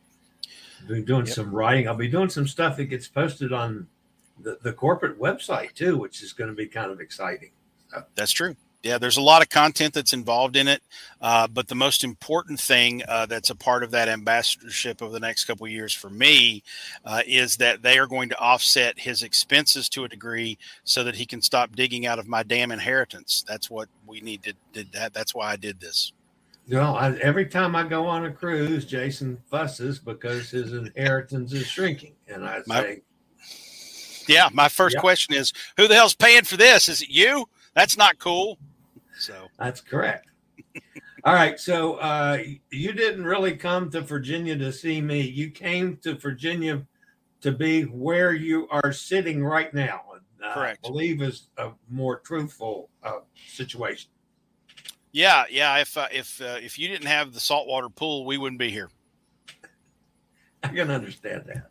Doing, 0.88 1.04
doing 1.04 1.26
yep. 1.26 1.34
some 1.34 1.50
writing. 1.50 1.88
I'll 1.88 1.94
be 1.94 2.08
doing 2.08 2.28
some 2.28 2.46
stuff 2.46 2.76
that 2.76 2.86
gets 2.86 3.08
posted 3.08 3.54
on 3.54 3.86
the, 4.42 4.58
the 4.62 4.72
corporate 4.72 5.18
website 5.18 5.72
too, 5.74 5.96
which 5.96 6.22
is 6.22 6.34
going 6.34 6.50
to 6.50 6.56
be 6.56 6.66
kind 6.66 6.90
of 6.90 7.00
exciting. 7.00 7.52
That's 8.14 8.32
true 8.32 8.54
yeah, 8.82 8.96
there's 8.96 9.18
a 9.18 9.22
lot 9.22 9.42
of 9.42 9.50
content 9.50 9.92
that's 9.92 10.14
involved 10.14 10.56
in 10.56 10.66
it, 10.66 10.82
uh, 11.20 11.46
but 11.46 11.68
the 11.68 11.74
most 11.74 12.02
important 12.02 12.58
thing 12.58 13.02
uh, 13.08 13.26
that's 13.26 13.50
a 13.50 13.54
part 13.54 13.82
of 13.82 13.90
that 13.90 14.08
ambassadorship 14.08 15.02
over 15.02 15.12
the 15.12 15.20
next 15.20 15.44
couple 15.44 15.68
years 15.68 15.92
for 15.92 16.08
me 16.08 16.62
uh, 17.04 17.22
is 17.26 17.58
that 17.58 17.82
they 17.82 17.98
are 17.98 18.06
going 18.06 18.30
to 18.30 18.38
offset 18.38 18.98
his 18.98 19.22
expenses 19.22 19.88
to 19.90 20.04
a 20.04 20.08
degree 20.08 20.56
so 20.84 21.04
that 21.04 21.14
he 21.14 21.26
can 21.26 21.42
stop 21.42 21.76
digging 21.76 22.06
out 22.06 22.18
of 22.18 22.26
my 22.26 22.42
damn 22.42 22.72
inheritance. 22.72 23.44
That's 23.46 23.68
what 23.68 23.88
we 24.06 24.20
need 24.20 24.42
to. 24.44 24.54
Did 24.72 24.92
that. 24.92 25.12
That's 25.12 25.34
why 25.34 25.50
I 25.50 25.56
did 25.56 25.80
this. 25.80 26.12
Know, 26.66 26.94
I, 26.94 27.12
every 27.16 27.46
time 27.46 27.74
I 27.74 27.86
go 27.86 28.06
on 28.06 28.24
a 28.24 28.30
cruise, 28.30 28.86
Jason 28.86 29.42
fusses 29.50 29.98
because 29.98 30.50
his 30.50 30.72
inheritance 30.72 31.52
is 31.52 31.66
shrinking, 31.66 32.14
and 32.28 32.44
I 32.44 32.60
my, 32.66 32.80
say, 32.80 33.02
"Yeah." 34.28 34.48
My 34.52 34.68
first 34.68 34.94
yep. 34.94 35.02
question 35.02 35.34
is, 35.34 35.52
"Who 35.76 35.88
the 35.88 35.96
hell's 35.96 36.14
paying 36.14 36.44
for 36.44 36.56
this? 36.56 36.88
Is 36.88 37.02
it 37.02 37.10
you?" 37.10 37.46
That's 37.74 37.96
not 37.96 38.18
cool. 38.18 38.58
That's 39.60 39.80
correct. 39.82 40.30
All 41.24 41.34
right. 41.34 41.60
So 41.60 41.94
uh, 41.96 42.38
you 42.72 42.92
didn't 42.92 43.24
really 43.24 43.54
come 43.54 43.90
to 43.90 44.00
Virginia 44.00 44.56
to 44.56 44.72
see 44.72 45.00
me. 45.00 45.20
You 45.20 45.50
came 45.50 45.98
to 45.98 46.14
Virginia 46.14 46.82
to 47.42 47.52
be 47.52 47.82
where 47.82 48.32
you 48.32 48.66
are 48.70 48.92
sitting 48.92 49.44
right 49.44 49.72
now. 49.72 50.00
Uh, 50.42 50.54
correct. 50.54 50.80
I 50.84 50.88
believe 50.88 51.20
is 51.20 51.48
a 51.58 51.72
more 51.90 52.20
truthful 52.20 52.88
uh, 53.02 53.20
situation. 53.46 54.10
Yeah, 55.12 55.44
yeah. 55.50 55.76
If 55.78 55.96
uh, 55.98 56.06
if 56.10 56.40
uh, 56.40 56.56
if 56.62 56.78
you 56.78 56.88
didn't 56.88 57.08
have 57.08 57.34
the 57.34 57.40
saltwater 57.40 57.90
pool, 57.90 58.24
we 58.24 58.38
wouldn't 58.38 58.58
be 58.58 58.70
here. 58.70 58.90
I 60.62 60.68
can 60.68 60.90
understand 60.90 61.44
that. 61.46 61.70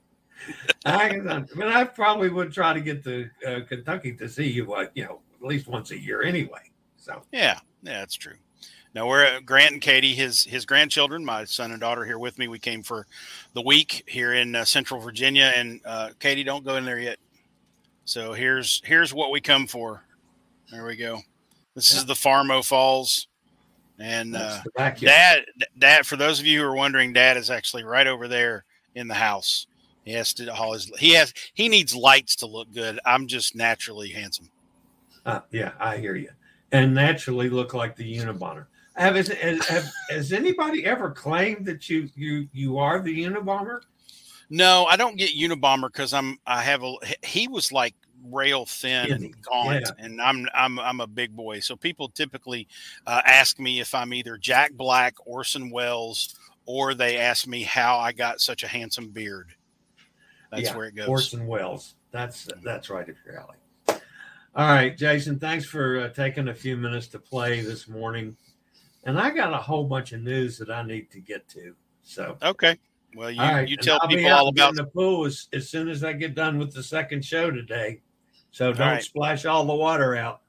I 0.86 1.10
can. 1.10 1.27
I 1.27 1.39
mean, 1.55 1.67
I 1.67 1.86
probably 1.86 2.29
would 2.29 2.53
try 2.53 2.74
to 2.74 2.81
get 2.81 3.03
to 3.05 3.29
uh, 3.48 3.60
Kentucky 3.67 4.13
to 4.13 4.29
see 4.29 4.48
you, 4.48 4.65
like 4.65 4.91
you 4.93 5.05
know, 5.05 5.22
at 5.41 5.48
least 5.48 5.67
once 5.67 5.91
a 5.91 5.98
year 5.98 6.22
anyway. 6.22 6.72
So 6.98 7.22
yeah, 7.31 7.60
yeah, 7.83 8.00
that's 8.00 8.15
true. 8.15 8.36
Now 8.95 9.07
we're 9.07 9.39
Grant 9.41 9.74
and 9.74 9.81
Katie, 9.81 10.15
his 10.15 10.43
his 10.45 10.65
grandchildren, 10.65 11.24
my 11.24 11.45
son 11.45 11.71
and 11.71 11.79
daughter 11.79 12.05
here 12.05 12.17
with 12.17 12.39
me. 12.39 12.48
We 12.48 12.57
came 12.57 12.81
for 12.81 13.05
the 13.53 13.62
week 13.62 14.03
here 14.07 14.33
in 14.33 14.55
uh, 14.55 14.65
Central 14.65 15.00
Virginia, 15.00 15.51
and 15.55 15.79
uh, 15.86 16.09
Katie, 16.19 16.43
don't 16.43 16.65
go 16.65 16.75
in 16.75 16.86
there 16.86 17.00
yet. 17.00 17.17
So 18.05 18.33
here's 18.33 18.81
here's 18.83 19.13
what 19.13 19.31
we 19.31 19.41
come 19.41 19.67
for. 19.67 20.03
There 20.71 20.86
we 20.86 20.95
go. 20.95 21.19
This 21.75 21.93
yeah. 21.93 22.00
is 22.00 22.05
the 22.05 22.15
Farmo 22.15 22.65
Falls, 22.65 23.27
and 24.00 24.36
uh, 24.36 24.62
Dad, 24.75 25.45
Dad. 25.77 26.05
For 26.07 26.15
those 26.15 26.39
of 26.39 26.48
you 26.48 26.62
who 26.62 26.65
are 26.65 26.75
wondering, 26.75 27.13
Dad 27.13 27.38
is 27.38 27.51
actually 27.51 27.83
right 27.83 28.07
over 28.07 28.27
there 28.27 28.65
in 28.95 29.07
the 29.07 29.13
house. 29.13 29.67
He 30.03 30.13
has 30.13 30.33
to 30.33 30.51
haul 30.51 30.74
his. 30.74 30.91
He 30.98 31.13
has. 31.13 31.31
He 31.53 31.69
needs 31.69 31.95
lights 31.95 32.36
to 32.38 32.48
look 32.48 32.74
good. 32.74 33.00
I'm 33.05 33.27
just 33.27 33.55
naturally 33.55 34.09
handsome. 34.09 34.50
Uh, 35.27 35.41
yeah, 35.51 35.74
I 35.79 35.98
hear 35.98 36.15
you 36.15 36.29
and 36.72 36.94
naturally 36.94 37.50
look 37.50 37.74
like 37.74 37.96
the 37.96 38.18
Unabomber. 38.18 38.66
Have, 38.96 39.16
has, 39.16 39.30
have, 39.68 39.90
has 40.10 40.34
anybody 40.34 40.86
ever 40.86 41.12
claimed 41.12 41.66
that 41.66 41.90
you 41.90 42.10
you 42.16 42.48
you 42.52 42.78
are 42.78 43.00
the 43.00 43.24
Unabomber? 43.24 43.82
No, 44.50 44.86
I 44.86 44.98
don't 44.98 45.16
get 45.16 45.36
Unabomber 45.36 45.88
because 45.88 46.14
I'm 46.14 46.38
I 46.46 46.62
have 46.64 46.84
a 46.84 46.94
he 47.24 47.48
was 47.48 47.72
like 47.72 47.96
rail 48.26 48.66
thin 48.66 49.12
and 49.12 49.42
gaunt, 49.42 49.86
yeah. 49.86 50.06
and 50.06 50.22
I'm 50.22 50.48
I'm 50.54 50.80
I'm 50.80 51.02
a 51.02 51.08
big 51.08 51.36
boy. 51.36 51.60
So 51.60 51.76
people 51.76 52.10
typically 52.10 52.68
uh, 53.08 53.22
ask 53.26 53.60
me 53.60 53.80
if 53.80 53.94
I'm 53.94 54.14
either 54.14 54.38
Jack 54.38 54.74
Black, 54.74 55.16
Orson 55.26 55.70
Welles, 55.70 56.36
or 56.66 56.94
they 56.94 57.18
ask 57.18 57.48
me 57.48 57.64
how 57.64 57.98
I 57.98 58.12
got 58.12 58.42
such 58.42 58.64
a 58.64 58.68
handsome 58.68 59.10
beard. 59.10 59.54
That's 60.52 60.64
yeah, 60.64 60.76
where 60.76 60.88
it 60.88 60.96
goes. 60.96 61.08
Orson 61.08 61.48
Welles. 61.48 61.96
That's 62.12 62.50
that's 62.64 62.90
right 62.90 63.08
up 63.08 63.16
your 63.26 63.40
alley. 63.40 63.59
All 64.56 64.68
right, 64.68 64.98
Jason, 64.98 65.39
thanks 65.39 65.65
for 65.65 66.00
uh, 66.00 66.10
taking 66.10 66.48
a 66.48 66.53
few 66.53 66.75
minutes 66.75 67.08
to 67.10 67.20
play 67.20 67.62
this 67.62 67.88
morning. 67.88 68.36
And 69.03 69.20
I 69.20 69.29
got 69.29 69.53
a 69.53 69.58
whole 69.58 69.86
bunch 69.86 70.12
of 70.12 70.22
news 70.22 70.58
that 70.58 70.72
I 70.72 70.84
need 70.84 71.12
to 71.12 71.20
get 71.20 71.48
to. 71.50 71.75
So, 72.03 72.38
okay. 72.41 72.77
Well, 73.15 73.32
you, 73.32 73.39
right. 73.41 73.68
you 73.68 73.77
tell 73.77 74.00
people 74.08 74.32
all 74.32 74.50
about 74.50 74.75
the 74.75 74.86
pool 74.86 75.25
as, 75.25 75.48
as 75.53 75.70
soon 75.70 75.88
as 75.88 76.03
I 76.03 76.13
get 76.13 76.36
done 76.36 76.58
with 76.58 76.74
the 76.74 76.84
second 76.84 77.24
show 77.24 77.50
today. 77.51 78.01
So 78.51 78.74
don't 78.74 78.88
right. 78.88 79.03
splash 79.03 79.46
all 79.46 79.65
the 79.65 79.75
water 79.75 80.15
out. 80.15 80.41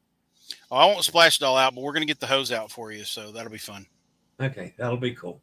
Oh, 0.71 0.76
I 0.76 0.87
won't 0.87 1.04
splash 1.04 1.40
it 1.40 1.45
all 1.45 1.57
out, 1.57 1.75
but 1.75 1.83
we're 1.83 1.92
going 1.92 2.02
to 2.02 2.07
get 2.07 2.21
the 2.21 2.26
hose 2.26 2.50
out 2.50 2.71
for 2.71 2.92
you. 2.92 3.04
So 3.04 3.30
that'll 3.30 3.52
be 3.52 3.59
fun. 3.59 3.87
Okay. 4.40 4.75
That'll 4.78 4.97
be 4.97 5.14
cool. 5.14 5.40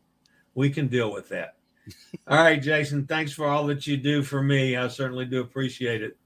We 0.55 0.69
can 0.69 0.87
deal 0.87 1.11
with 1.13 1.29
that. 1.29 1.55
all 2.27 2.37
right, 2.37 2.61
Jason. 2.61 3.05
Thanks 3.05 3.31
for 3.31 3.47
all 3.47 3.67
that 3.67 3.87
you 3.87 3.97
do 3.97 4.23
for 4.23 4.41
me. 4.41 4.75
I 4.75 4.87
certainly 4.87 5.25
do 5.25 5.41
appreciate 5.41 6.01
it. 6.01 6.17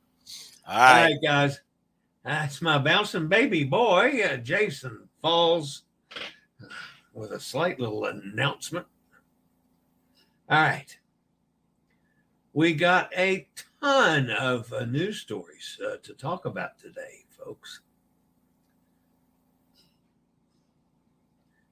all 0.67 0.77
right, 0.77 0.97
all 0.97 1.03
right 1.03 1.17
guys. 1.23 1.59
That's 2.23 2.61
my 2.61 2.77
bouncing 2.77 3.27
baby 3.27 3.63
boy, 3.63 4.21
uh, 4.23 4.37
Jason 4.37 5.09
Falls, 5.21 5.83
with 7.13 7.31
a 7.31 7.39
slight 7.39 7.79
little 7.79 8.05
announcement. 8.05 8.85
All 10.49 10.61
right. 10.61 10.97
We 12.53 12.73
got 12.73 13.11
a 13.17 13.47
ton 13.81 14.29
of 14.29 14.71
uh, 14.71 14.85
news 14.85 15.19
stories 15.19 15.79
uh, 15.83 15.95
to 16.03 16.13
talk 16.13 16.45
about 16.45 16.77
today, 16.77 17.25
folks. 17.29 17.81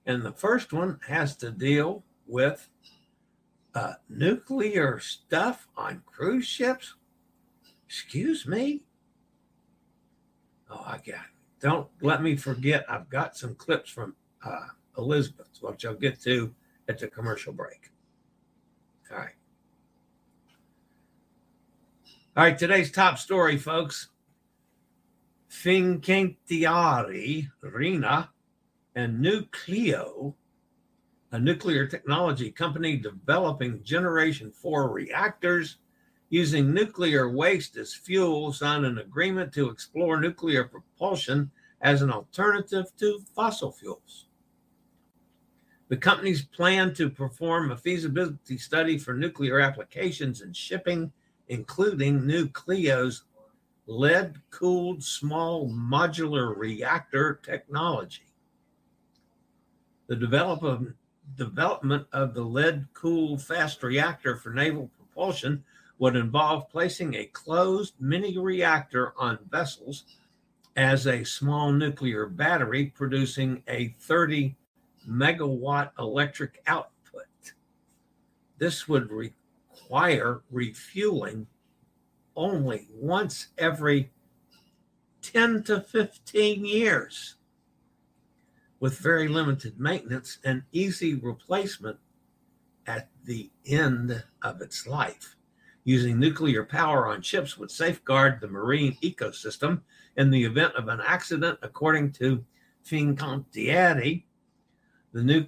And 0.06 0.24
the 0.24 0.32
first 0.32 0.74
one 0.74 1.00
has 1.08 1.36
to 1.38 1.52
deal 1.52 2.04
with 2.26 2.70
uh, 3.76 3.94
nuclear 4.10 5.00
stuff 5.00 5.68
on 5.78 6.02
cruise 6.08 6.48
ships. 6.48 6.96
Excuse 7.86 8.48
me? 8.48 8.82
Oh, 10.70 10.84
I 10.86 10.98
got. 10.98 11.26
Don't 11.60 11.88
let 12.02 12.22
me 12.22 12.36
forget. 12.36 12.86
I've 12.90 13.10
got 13.10 13.36
some 13.36 13.56
clips 13.56 13.90
from 13.90 14.16
uh, 14.44 14.68
Elizabeth, 14.98 15.50
which 15.62 15.86
I'll 15.86 15.96
get 15.96 16.22
to 16.22 16.54
at 16.88 17.00
the 17.00 17.08
commercial 17.08 17.54
break. 17.54 17.92
All 19.12 19.18
right. 19.18 19.34
All 22.38 22.44
right, 22.44 22.58
today's 22.58 22.92
top 22.92 23.18
story, 23.18 23.58
folks. 23.58 24.10
Fincantieri, 25.52 27.50
RINA, 27.62 28.30
and 28.96 29.24
newcleo, 29.24 30.36
a 31.32 31.40
nuclear 31.40 31.88
technology 31.88 32.52
company 32.52 32.98
developing 32.98 33.84
Generation 33.84 34.52
4 34.52 34.90
reactors, 34.90 35.78
using 36.30 36.74
nuclear 36.74 37.30
waste 37.30 37.76
as 37.78 37.94
fuel, 37.94 38.54
signed 38.54 38.86
an 38.86 39.00
agreement 39.00 39.54
to 39.54 39.70
explore 39.70 40.20
nuclear 40.20 40.64
propulsion 40.64 41.50
as 41.82 42.02
an 42.02 42.12
alternative 42.12 42.86
to 42.98 43.20
fossil 43.36 43.72
fuels. 43.72 44.28
The 45.88 45.98
companies 45.98 46.44
plan 46.44 46.94
to 46.96 47.10
perform 47.10 47.72
a 47.72 47.78
feasibility 47.78 48.58
study 48.58 48.98
for 49.00 49.14
nuclear 49.14 49.60
applications 49.60 50.42
and 50.42 50.56
shipping, 50.56 51.12
including 51.48 52.22
newcleo's 52.22 53.24
lead 53.88 54.36
cooled 54.52 55.04
small 55.04 55.68
modular 55.70 56.56
reactor 56.56 57.40
technology. 57.44 58.36
The 60.06 60.16
development, 60.16 60.96
development 61.36 62.06
of 62.14 62.36
the 62.36 62.44
lead 62.44 62.86
cooled 62.94 63.42
fast 63.42 63.82
reactor 63.82 64.36
for 64.36 64.54
naval 64.54 64.92
propulsion 64.96 65.64
would 66.00 66.16
involve 66.16 66.70
placing 66.70 67.14
a 67.14 67.26
closed 67.26 67.94
mini 68.00 68.38
reactor 68.38 69.14
on 69.18 69.38
vessels 69.50 70.06
as 70.76 71.06
a 71.06 71.24
small 71.26 71.72
nuclear 71.72 72.26
battery 72.26 72.86
producing 72.86 73.62
a 73.68 73.96
30 74.00 74.56
megawatt 75.08 75.92
electric 76.00 76.62
output. 76.68 77.26
This 78.58 78.88
would 78.88 79.12
require 79.12 80.42
refueling 80.50 81.48
only 82.36 82.88
once 82.94 83.48
every 83.58 84.12
10 85.22 85.64
to 85.64 85.82
15 85.82 86.66
years 86.66 87.36
with 88.80 88.98
very 88.98 89.28
limited 89.28 89.80
maintenance 89.80 90.38
and 90.46 90.64
easy 90.72 91.16
replacement 91.16 91.98
at 92.88 93.10
the 93.26 93.52
end 93.66 94.24
of 94.42 94.62
its 94.62 94.88
life. 94.88 95.36
Using 95.90 96.20
nuclear 96.20 96.64
power 96.64 97.08
on 97.08 97.24
ships 97.24 97.58
would 97.58 97.72
safeguard 97.72 98.40
the 98.40 98.48
marine 98.48 98.96
ecosystem 99.02 99.82
in 100.18 100.30
the 100.30 100.44
event 100.44 100.76
of 100.76 100.88
an 100.88 101.02
accident, 101.04 101.58
according 101.64 102.12
to 102.12 102.46
Fincantieri. 102.86 104.26
The 105.14 105.24
new 105.24 105.48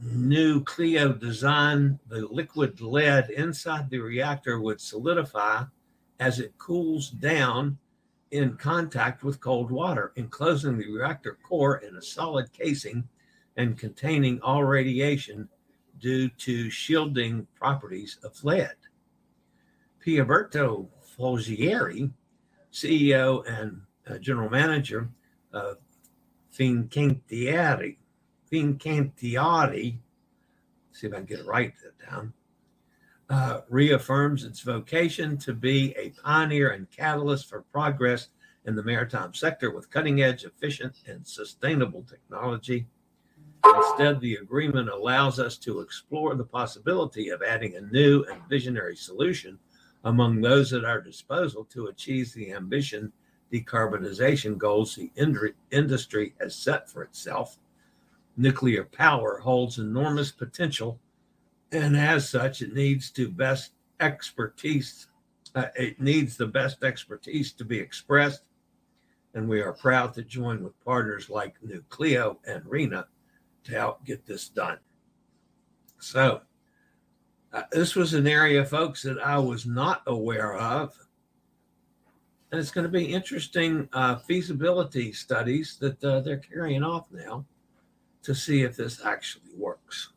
newcleo 0.00 1.18
design, 1.18 1.98
the 2.06 2.24
liquid 2.28 2.80
lead 2.80 3.30
inside 3.30 3.90
the 3.90 3.98
reactor 3.98 4.60
would 4.60 4.80
solidify 4.80 5.64
as 6.20 6.38
it 6.38 6.56
cools 6.56 7.10
down 7.10 7.76
in 8.30 8.56
contact 8.58 9.24
with 9.24 9.40
cold 9.40 9.72
water, 9.72 10.12
enclosing 10.14 10.78
the 10.78 10.88
reactor 10.88 11.36
core 11.42 11.78
in 11.78 11.96
a 11.96 12.02
solid 12.02 12.52
casing 12.52 13.08
and 13.56 13.76
containing 13.76 14.40
all 14.40 14.62
radiation 14.62 15.48
due 15.98 16.28
to 16.28 16.70
shielding 16.70 17.44
properties 17.56 18.18
of 18.22 18.44
lead. 18.44 18.76
Pierroberto 20.04 20.88
Folgiero, 21.18 22.10
CEO 22.72 23.46
and 23.46 23.82
uh, 24.08 24.18
general 24.18 24.48
manager 24.48 25.10
of 25.52 25.76
Fincantieri, 26.56 27.96
Fincantieri, 28.50 29.98
see 30.92 31.06
if 31.06 31.12
I 31.12 31.16
can 31.16 31.24
get 31.26 31.40
it 31.40 31.46
right 31.46 31.72
that 31.82 32.10
down, 32.10 32.32
uh, 33.28 33.60
reaffirms 33.68 34.44
its 34.44 34.60
vocation 34.60 35.36
to 35.38 35.52
be 35.52 35.94
a 35.96 36.10
pioneer 36.22 36.70
and 36.70 36.90
catalyst 36.90 37.48
for 37.48 37.62
progress 37.62 38.28
in 38.64 38.74
the 38.74 38.82
maritime 38.82 39.32
sector 39.34 39.70
with 39.70 39.90
cutting 39.90 40.22
edge, 40.22 40.44
efficient, 40.44 40.94
and 41.06 41.26
sustainable 41.26 42.02
technology. 42.02 42.86
Instead, 43.64 44.20
the 44.20 44.36
agreement 44.36 44.88
allows 44.88 45.38
us 45.38 45.56
to 45.58 45.80
explore 45.80 46.34
the 46.34 46.44
possibility 46.44 47.28
of 47.28 47.42
adding 47.42 47.76
a 47.76 47.80
new 47.80 48.24
and 48.24 48.42
visionary 48.48 48.96
solution 48.96 49.58
among 50.04 50.40
those 50.40 50.72
at 50.72 50.84
our 50.84 51.00
disposal 51.00 51.64
to 51.64 51.86
achieve 51.86 52.32
the 52.32 52.52
ambition 52.52 53.12
decarbonization 53.52 54.56
goals 54.56 54.94
the 54.94 55.10
industry 55.70 56.34
has 56.40 56.54
set 56.54 56.88
for 56.88 57.02
itself. 57.02 57.58
Nuclear 58.36 58.84
power 58.84 59.38
holds 59.38 59.78
enormous 59.78 60.30
potential 60.30 61.00
and 61.72 61.96
as 61.96 62.28
such, 62.28 62.62
it 62.62 62.74
needs 62.74 63.10
to 63.12 63.28
best 63.28 63.72
expertise. 64.00 65.06
Uh, 65.54 65.66
it 65.76 66.00
needs 66.00 66.36
the 66.36 66.46
best 66.46 66.82
expertise 66.82 67.52
to 67.52 67.64
be 67.64 67.78
expressed, 67.78 68.42
and 69.34 69.48
we 69.48 69.60
are 69.60 69.72
proud 69.72 70.14
to 70.14 70.22
join 70.22 70.62
with 70.62 70.84
partners 70.84 71.30
like 71.30 71.54
newcleo 71.64 72.36
and 72.46 72.64
RINA 72.66 73.06
to 73.64 73.72
help 73.72 74.04
get 74.04 74.26
this 74.26 74.48
done. 74.48 74.78
So, 75.98 76.42
uh, 77.52 77.62
this 77.72 77.96
was 77.96 78.14
an 78.14 78.26
area, 78.26 78.64
folks, 78.64 79.02
that 79.02 79.18
I 79.18 79.38
was 79.38 79.66
not 79.66 80.02
aware 80.06 80.54
of. 80.54 80.96
And 82.50 82.60
it's 82.60 82.70
going 82.70 82.84
to 82.84 82.90
be 82.90 83.04
interesting 83.04 83.88
uh, 83.92 84.16
feasibility 84.16 85.12
studies 85.12 85.76
that 85.80 86.02
uh, 86.02 86.20
they're 86.20 86.38
carrying 86.38 86.82
off 86.82 87.06
now 87.10 87.44
to 88.22 88.34
see 88.34 88.62
if 88.62 88.76
this 88.76 89.04
actually 89.04 89.50
works. 89.56 90.12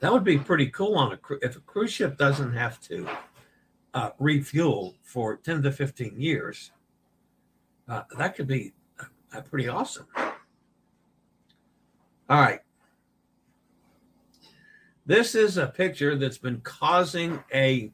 That 0.00 0.12
would 0.12 0.24
be 0.24 0.38
pretty 0.38 0.66
cool 0.66 0.96
on 0.96 1.12
a 1.12 1.18
if 1.40 1.56
a 1.56 1.60
cruise 1.60 1.92
ship 1.92 2.18
doesn't 2.18 2.52
have 2.52 2.80
to 2.82 3.08
uh, 3.94 4.10
refuel 4.18 4.94
for 5.02 5.36
10 5.36 5.62
to 5.62 5.72
15 5.72 6.20
years. 6.20 6.72
Uh, 7.88 8.02
that 8.18 8.34
could 8.34 8.46
be 8.46 8.74
pretty 9.48 9.68
awesome. 9.68 10.06
All 12.28 12.40
right. 12.40 12.60
This 15.06 15.34
is 15.34 15.58
a 15.58 15.66
picture 15.66 16.16
that's 16.16 16.38
been 16.38 16.60
causing 16.60 17.42
a 17.52 17.92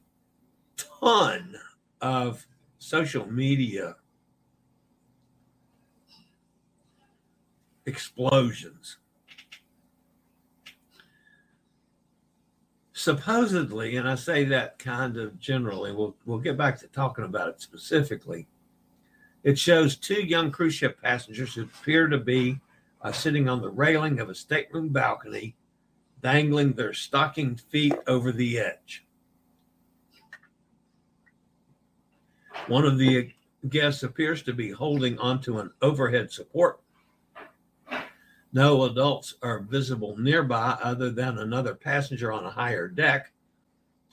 ton 0.77 1.55
of 1.99 2.45
social 2.79 3.29
media 3.31 3.95
explosions. 7.85 8.97
supposedly, 13.01 13.97
and 13.97 14.07
I 14.07 14.13
say 14.13 14.43
that 14.45 14.77
kind 14.77 15.17
of 15.17 15.39
generally, 15.39 15.91
we'll, 15.91 16.15
we'll 16.25 16.37
get 16.37 16.55
back 16.55 16.79
to 16.79 16.87
talking 16.87 17.25
about 17.25 17.49
it 17.49 17.61
specifically. 17.61 18.47
It 19.43 19.57
shows 19.57 19.95
two 19.95 20.21
young 20.21 20.51
cruise 20.51 20.75
ship 20.75 21.01
passengers 21.01 21.55
who 21.55 21.63
appear 21.63 22.07
to 22.07 22.19
be 22.19 22.59
uh, 23.01 23.11
sitting 23.11 23.49
on 23.49 23.59
the 23.59 23.71
railing 23.71 24.19
of 24.19 24.29
a 24.29 24.35
stateroom 24.35 24.89
balcony, 24.89 25.55
dangling 26.21 26.73
their 26.73 26.93
stockinged 26.93 27.61
feet 27.61 27.93
over 28.07 28.31
the 28.31 28.59
edge. 28.59 29.05
One 32.67 32.85
of 32.85 32.97
the 32.97 33.31
guests 33.69 34.03
appears 34.03 34.43
to 34.43 34.53
be 34.53 34.71
holding 34.71 35.17
onto 35.19 35.59
an 35.59 35.71
overhead 35.81 36.31
support 36.31 36.81
no 38.53 38.83
adults 38.83 39.35
are 39.41 39.61
visible 39.61 40.17
nearby 40.17 40.77
other 40.83 41.09
than 41.09 41.37
another 41.37 41.73
passenger 41.73 42.33
on 42.33 42.45
a 42.45 42.51
higher 42.51 42.87
deck 42.87 43.31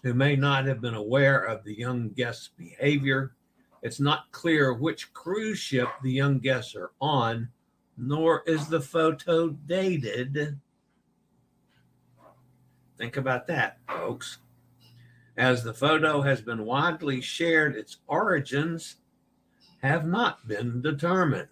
who 0.05 0.15
may 0.15 0.37
not 0.37 0.65
have 0.65 0.81
been 0.81 0.95
aware 0.95 1.43
of 1.43 1.65
the 1.65 1.77
young 1.77 2.11
guest's 2.11 2.51
behavior. 2.57 3.35
It's 3.83 3.99
not 3.99 4.31
clear 4.31 4.73
which 4.73 5.13
cruise 5.13 5.59
ship 5.59 5.89
the 6.05 6.13
young 6.13 6.39
guests 6.39 6.77
are 6.77 6.93
on, 7.01 7.49
nor 7.97 8.45
is 8.47 8.69
the 8.69 8.81
photo 8.81 9.49
dated. 9.49 10.61
Think 12.99 13.17
about 13.17 13.47
that, 13.47 13.79
folks. 13.89 14.39
As 15.37 15.63
the 15.63 15.73
photo 15.73 16.21
has 16.21 16.41
been 16.41 16.65
widely 16.65 17.21
shared, 17.21 17.77
its 17.77 17.99
origins 18.09 18.97
have 19.83 20.05
not 20.05 20.47
been 20.49 20.83
determined. 20.83 21.49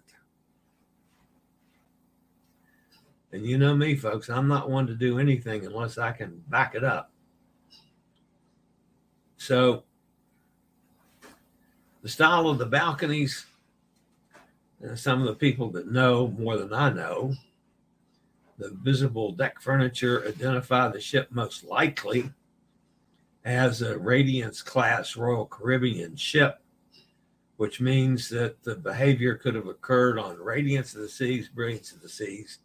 And 3.31 3.45
you 3.45 3.57
know 3.57 3.75
me, 3.75 3.95
folks, 3.95 4.29
I'm 4.29 4.47
not 4.47 4.69
one 4.69 4.87
to 4.87 4.93
do 4.93 5.19
anything 5.19 5.65
unless 5.65 5.97
I 5.97 6.11
can 6.11 6.43
back 6.49 6.75
it 6.75 6.83
up. 6.83 7.11
So, 9.37 9.83
the 12.01 12.09
style 12.09 12.49
of 12.49 12.57
the 12.57 12.65
balconies, 12.65 13.45
uh, 14.85 14.95
some 14.95 15.21
of 15.21 15.27
the 15.27 15.35
people 15.35 15.69
that 15.71 15.91
know 15.91 16.27
more 16.37 16.57
than 16.57 16.73
I 16.73 16.89
know, 16.89 17.33
the 18.57 18.71
visible 18.81 19.31
deck 19.31 19.61
furniture 19.61 20.25
identify 20.27 20.87
the 20.87 20.99
ship 20.99 21.27
most 21.31 21.63
likely 21.63 22.31
as 23.45 23.81
a 23.81 23.97
Radiance 23.97 24.61
class 24.61 25.15
Royal 25.15 25.45
Caribbean 25.45 26.15
ship, 26.15 26.59
which 27.57 27.79
means 27.79 28.29
that 28.29 28.61
the 28.63 28.75
behavior 28.75 29.35
could 29.35 29.55
have 29.55 29.67
occurred 29.67 30.19
on 30.19 30.37
Radiance 30.37 30.93
of 30.95 31.01
the 31.01 31.09
Seas, 31.09 31.47
Brilliance 31.47 31.91
of 31.91 32.01
the 32.01 32.09
Seas, 32.09 32.59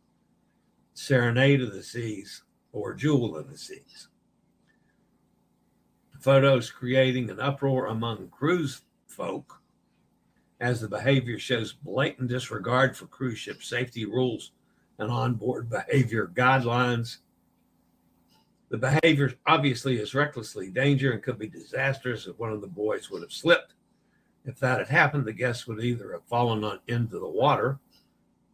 Serenade 0.94 1.62
of 1.62 1.72
the 1.72 1.82
Seas 1.82 2.42
or 2.72 2.94
Jewel 2.94 3.36
of 3.36 3.50
the 3.50 3.58
Seas. 3.58 4.08
Photos 6.20 6.70
creating 6.70 7.30
an 7.30 7.40
uproar 7.40 7.86
among 7.86 8.28
cruise 8.28 8.82
folk 9.06 9.60
as 10.60 10.80
the 10.80 10.88
behavior 10.88 11.38
shows 11.38 11.72
blatant 11.72 12.28
disregard 12.28 12.96
for 12.96 13.06
cruise 13.06 13.38
ship 13.38 13.62
safety 13.62 14.04
rules 14.04 14.52
and 15.02 15.10
onboard 15.10 15.68
behavior 15.68 16.30
guidelines. 16.34 17.18
The 18.70 18.78
behavior 18.78 19.34
obviously 19.46 19.98
is 19.98 20.14
recklessly 20.14 20.70
dangerous 20.70 21.14
and 21.14 21.22
could 21.22 21.38
be 21.38 21.48
disastrous 21.48 22.26
if 22.26 22.38
one 22.38 22.52
of 22.52 22.60
the 22.60 22.68
boys 22.68 23.10
would 23.10 23.22
have 23.22 23.32
slipped. 23.32 23.74
If 24.44 24.58
that 24.60 24.78
had 24.78 24.88
happened, 24.88 25.24
the 25.24 25.32
guests 25.32 25.66
would 25.66 25.84
either 25.84 26.12
have 26.12 26.24
fallen 26.24 26.64
on, 26.64 26.80
into 26.88 27.18
the 27.18 27.28
water. 27.28 27.78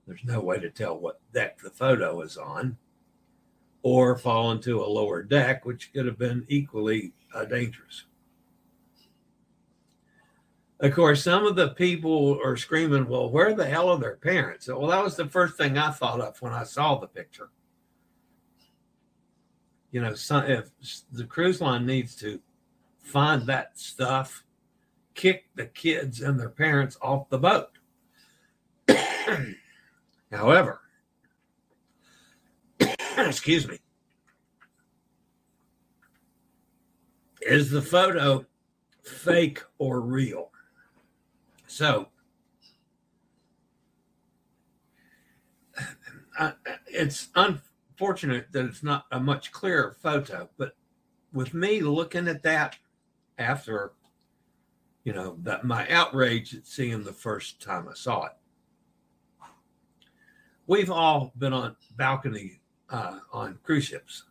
There's 0.06 0.24
no 0.24 0.40
way 0.40 0.58
to 0.58 0.70
tell 0.70 0.98
what 0.98 1.20
deck 1.32 1.58
the 1.58 1.70
photo 1.70 2.20
is 2.22 2.36
on, 2.36 2.76
or 3.82 4.16
fall 4.16 4.50
into 4.52 4.82
a 4.82 4.86
lower 4.86 5.22
deck, 5.22 5.64
which 5.64 5.92
could 5.92 6.06
have 6.06 6.18
been 6.18 6.44
equally 6.48 7.12
uh, 7.34 7.44
dangerous. 7.44 8.04
Of 10.80 10.94
course, 10.94 11.24
some 11.24 11.44
of 11.44 11.56
the 11.56 11.70
people 11.70 12.40
are 12.44 12.56
screaming, 12.56 13.08
Well, 13.08 13.30
where 13.30 13.52
the 13.52 13.66
hell 13.66 13.88
are 13.88 13.98
their 13.98 14.16
parents? 14.16 14.68
Well, 14.68 14.86
that 14.86 15.02
was 15.02 15.16
the 15.16 15.28
first 15.28 15.56
thing 15.56 15.76
I 15.76 15.90
thought 15.90 16.20
of 16.20 16.40
when 16.40 16.52
I 16.52 16.62
saw 16.62 16.98
the 16.98 17.08
picture. 17.08 17.50
You 19.90 20.02
know, 20.02 20.14
some, 20.14 20.44
if 20.44 20.70
the 21.10 21.24
cruise 21.24 21.60
line 21.60 21.84
needs 21.84 22.14
to 22.16 22.40
find 23.00 23.42
that 23.46 23.76
stuff, 23.76 24.44
kick 25.14 25.46
the 25.56 25.66
kids 25.66 26.20
and 26.20 26.38
their 26.38 26.50
parents 26.50 26.96
off 27.02 27.28
the 27.28 27.38
boat. 27.38 27.70
However, 30.30 30.82
excuse 33.18 33.66
me, 33.66 33.80
is 37.42 37.70
the 37.70 37.82
photo 37.82 38.46
fake 39.02 39.62
or 39.78 40.00
real? 40.02 40.52
So 41.78 42.08
it's 46.88 47.28
unfortunate 47.36 48.50
that 48.50 48.64
it's 48.64 48.82
not 48.82 49.06
a 49.12 49.20
much 49.20 49.52
clearer 49.52 49.96
photo, 50.02 50.50
but 50.58 50.74
with 51.32 51.54
me 51.54 51.80
looking 51.82 52.26
at 52.26 52.42
that 52.42 52.74
after, 53.38 53.92
you 55.04 55.12
know, 55.12 55.38
that 55.44 55.62
my 55.62 55.88
outrage 55.88 56.52
at 56.52 56.66
seeing 56.66 57.04
the 57.04 57.12
first 57.12 57.62
time 57.62 57.86
I 57.88 57.94
saw 57.94 58.24
it, 58.24 58.32
we've 60.66 60.90
all 60.90 61.32
been 61.38 61.52
on 61.52 61.76
balcony 61.96 62.58
uh, 62.90 63.20
on 63.32 63.56
cruise 63.62 63.84
ships. 63.84 64.24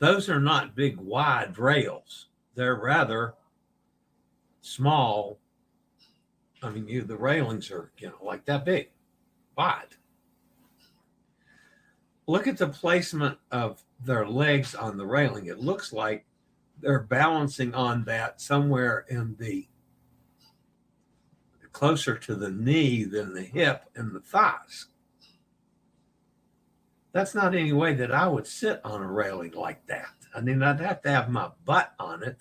Those 0.00 0.28
are 0.28 0.38
not 0.38 0.76
big 0.76 0.98
wide 0.98 1.56
rails; 1.56 2.26
they're 2.54 2.76
rather 2.76 3.32
small 4.60 5.40
I 6.66 6.70
mean, 6.70 6.88
you 6.88 7.02
the 7.02 7.16
railings 7.16 7.70
are 7.70 7.92
you 7.98 8.08
know 8.08 8.18
like 8.22 8.44
that 8.46 8.64
big, 8.64 8.90
wide. 9.56 9.96
Look 12.26 12.48
at 12.48 12.58
the 12.58 12.68
placement 12.68 13.38
of 13.52 13.84
their 14.04 14.26
legs 14.26 14.74
on 14.74 14.96
the 14.96 15.06
railing. 15.06 15.46
It 15.46 15.60
looks 15.60 15.92
like 15.92 16.26
they're 16.80 17.00
balancing 17.00 17.72
on 17.74 18.04
that 18.04 18.40
somewhere 18.40 19.06
in 19.08 19.36
the 19.38 19.68
closer 21.72 22.16
to 22.16 22.34
the 22.34 22.50
knee 22.50 23.04
than 23.04 23.34
the 23.34 23.42
hip 23.42 23.84
and 23.94 24.14
the 24.14 24.20
thighs. 24.20 24.86
That's 27.12 27.34
not 27.34 27.54
any 27.54 27.72
way 27.72 27.94
that 27.94 28.12
I 28.12 28.28
would 28.28 28.46
sit 28.46 28.80
on 28.84 29.02
a 29.02 29.10
railing 29.10 29.52
like 29.52 29.86
that. 29.86 30.14
I 30.34 30.40
mean, 30.40 30.62
I'd 30.62 30.80
have 30.80 31.02
to 31.02 31.10
have 31.10 31.30
my 31.30 31.50
butt 31.64 31.92
on 31.98 32.22
it 32.22 32.38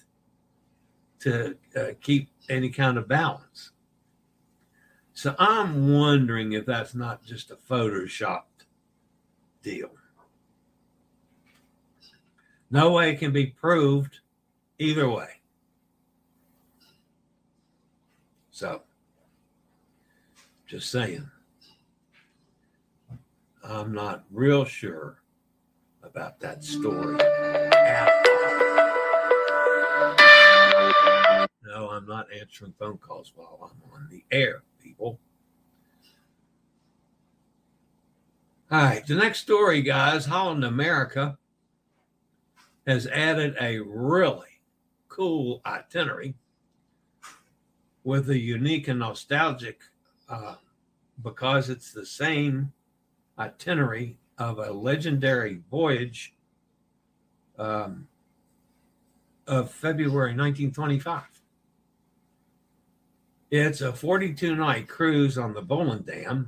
to 1.20 1.58
uh, 1.76 1.92
keep 2.02 2.30
any 2.50 2.70
kind 2.70 2.98
of 2.98 3.08
balance. 3.08 3.72
So 5.16 5.34
I'm 5.40 5.94
wondering 5.94 6.52
if 6.52 6.66
that's 6.66 6.94
not 6.94 7.24
just 7.24 7.50
a 7.50 7.56
photoshopped 7.56 8.66
deal. 9.64 9.90
No 12.70 12.92
way 12.92 13.12
it 13.12 13.20
can 13.20 13.32
be 13.32 13.46
proved 13.48 14.20
either 14.78 15.10
way. 15.10 15.40
So, 18.52 18.82
just 20.68 20.92
saying. 20.92 21.32
I'm 23.64 23.94
not 23.94 24.26
real 24.32 24.66
sure 24.66 25.22
about 26.04 26.40
that 26.42 26.64
story 26.64 27.18
No, 31.66 31.90
I'm 31.90 32.06
not 32.06 32.28
answering 32.32 32.74
phone 32.78 32.98
calls 32.98 33.32
while 33.34 33.72
I'm 33.72 33.92
on 33.92 34.08
the 34.12 34.24
air 34.30 34.62
people. 34.86 35.20
All 38.72 38.82
right, 38.82 39.06
the 39.06 39.16
next 39.16 39.40
story, 39.40 39.82
guys 39.82 40.26
Holland 40.26 40.64
America 40.64 41.38
has 42.86 43.08
added 43.08 43.56
a 43.60 43.80
really 43.80 44.62
cool 45.08 45.62
itinerary 45.66 46.36
with 48.04 48.30
a 48.30 48.38
unique 48.38 48.88
and 48.88 49.00
nostalgic 49.00 49.82
uh, 50.30 50.56
because 51.24 51.70
it's 51.70 51.92
the 51.92 52.06
same 52.06 52.72
itinerary 53.40 54.18
of 54.38 54.60
a 54.60 54.72
legendary 54.72 55.62
voyage 55.72 56.36
um, 57.58 58.08
of 59.48 59.72
February 59.72 60.36
1925. 60.36 61.35
It's 63.52 63.82
a 63.82 63.94
42 63.94 64.56
night 64.56 64.88
cruise 64.88 65.38
on 65.38 65.54
the 65.54 65.62
Volendam 65.62 66.48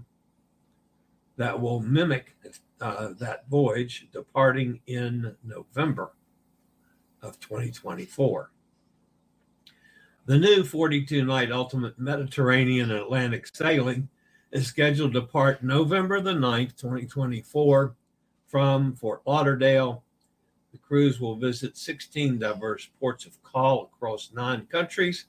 that 1.37 1.61
will 1.61 1.79
mimic 1.79 2.35
uh, 2.81 3.09
that 3.19 3.47
voyage 3.49 4.07
departing 4.11 4.79
in 4.87 5.35
November 5.43 6.13
of 7.21 7.39
2024. 7.39 8.51
The 10.25 10.37
new 10.39 10.63
42 10.63 11.23
night 11.23 11.51
ultimate 11.51 11.99
Mediterranean 11.99 12.89
and 12.89 12.99
Atlantic 12.99 13.47
sailing 13.55 14.09
is 14.51 14.65
scheduled 14.65 15.13
to 15.13 15.21
depart 15.21 15.63
November 15.63 16.19
the 16.19 16.33
9th, 16.33 16.75
2024 16.77 17.95
from 18.47 18.95
Fort 18.95 19.21
Lauderdale. 19.27 20.03
The 20.71 20.79
cruise 20.79 21.19
will 21.19 21.35
visit 21.35 21.77
16 21.77 22.39
diverse 22.39 22.89
ports 22.99 23.27
of 23.27 23.41
call 23.43 23.91
across 23.93 24.31
nine 24.33 24.65
countries 24.65 25.27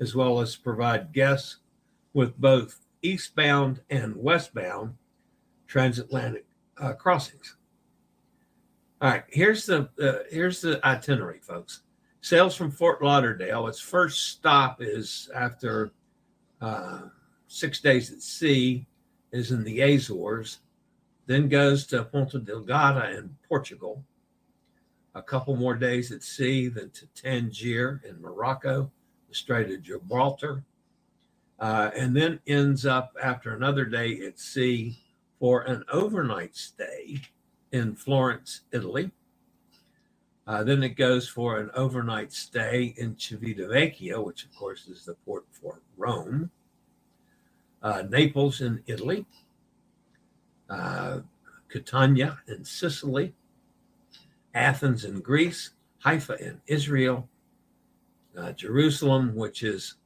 as 0.00 0.14
well 0.14 0.40
as 0.40 0.56
provide 0.56 1.12
guests 1.12 1.58
with 2.14 2.38
both 2.38 2.80
eastbound 3.02 3.80
and 3.90 4.16
westbound 4.16 4.94
transatlantic 5.66 6.44
uh, 6.78 6.92
crossings. 6.92 7.56
All 9.00 9.10
right, 9.10 9.24
here's 9.28 9.66
the 9.66 9.88
uh, 10.00 10.24
here's 10.30 10.60
the 10.60 10.84
itinerary, 10.86 11.40
folks. 11.40 11.82
Sails 12.20 12.54
from 12.54 12.70
Fort 12.70 13.02
Lauderdale. 13.02 13.66
Its 13.66 13.80
first 13.80 14.28
stop 14.28 14.80
is 14.80 15.28
after 15.34 15.92
uh, 16.60 17.00
six 17.48 17.80
days 17.80 18.12
at 18.12 18.22
sea, 18.22 18.86
is 19.32 19.50
in 19.50 19.64
the 19.64 19.80
Azores, 19.80 20.58
then 21.26 21.48
goes 21.48 21.86
to 21.86 22.04
Ponta 22.04 22.38
Delgada 22.38 23.18
in 23.18 23.34
Portugal. 23.48 24.04
A 25.14 25.22
couple 25.22 25.56
more 25.56 25.74
days 25.74 26.12
at 26.12 26.22
sea, 26.22 26.68
then 26.68 26.90
to 26.90 27.06
Tangier 27.08 28.00
in 28.08 28.20
Morocco, 28.20 28.90
the 29.32 29.36
Strait 29.36 29.70
of 29.70 29.82
Gibraltar, 29.82 30.62
uh, 31.58 31.90
and 31.96 32.14
then 32.14 32.38
ends 32.46 32.84
up 32.84 33.16
after 33.22 33.54
another 33.54 33.86
day 33.86 34.20
at 34.26 34.38
sea 34.38 34.98
for 35.40 35.62
an 35.62 35.84
overnight 35.90 36.54
stay 36.54 37.18
in 37.72 37.94
Florence, 37.94 38.60
Italy. 38.72 39.10
Uh, 40.46 40.62
then 40.64 40.82
it 40.82 40.96
goes 40.96 41.26
for 41.26 41.58
an 41.58 41.70
overnight 41.74 42.30
stay 42.30 42.94
in 42.98 43.14
Civitavecchia, 43.14 44.22
which 44.22 44.44
of 44.44 44.54
course 44.54 44.86
is 44.86 45.06
the 45.06 45.14
port 45.24 45.46
for 45.50 45.80
Rome, 45.96 46.50
uh, 47.82 48.02
Naples 48.10 48.60
in 48.60 48.82
Italy, 48.86 49.24
uh, 50.68 51.20
Catania 51.68 52.38
in 52.48 52.66
Sicily, 52.66 53.32
Athens 54.52 55.06
in 55.06 55.20
Greece, 55.20 55.70
Haifa 56.00 56.34
in 56.34 56.60
Israel, 56.66 57.30
uh, 58.36 58.52
Jerusalem, 58.52 59.34
which 59.34 59.62
is 59.62 59.96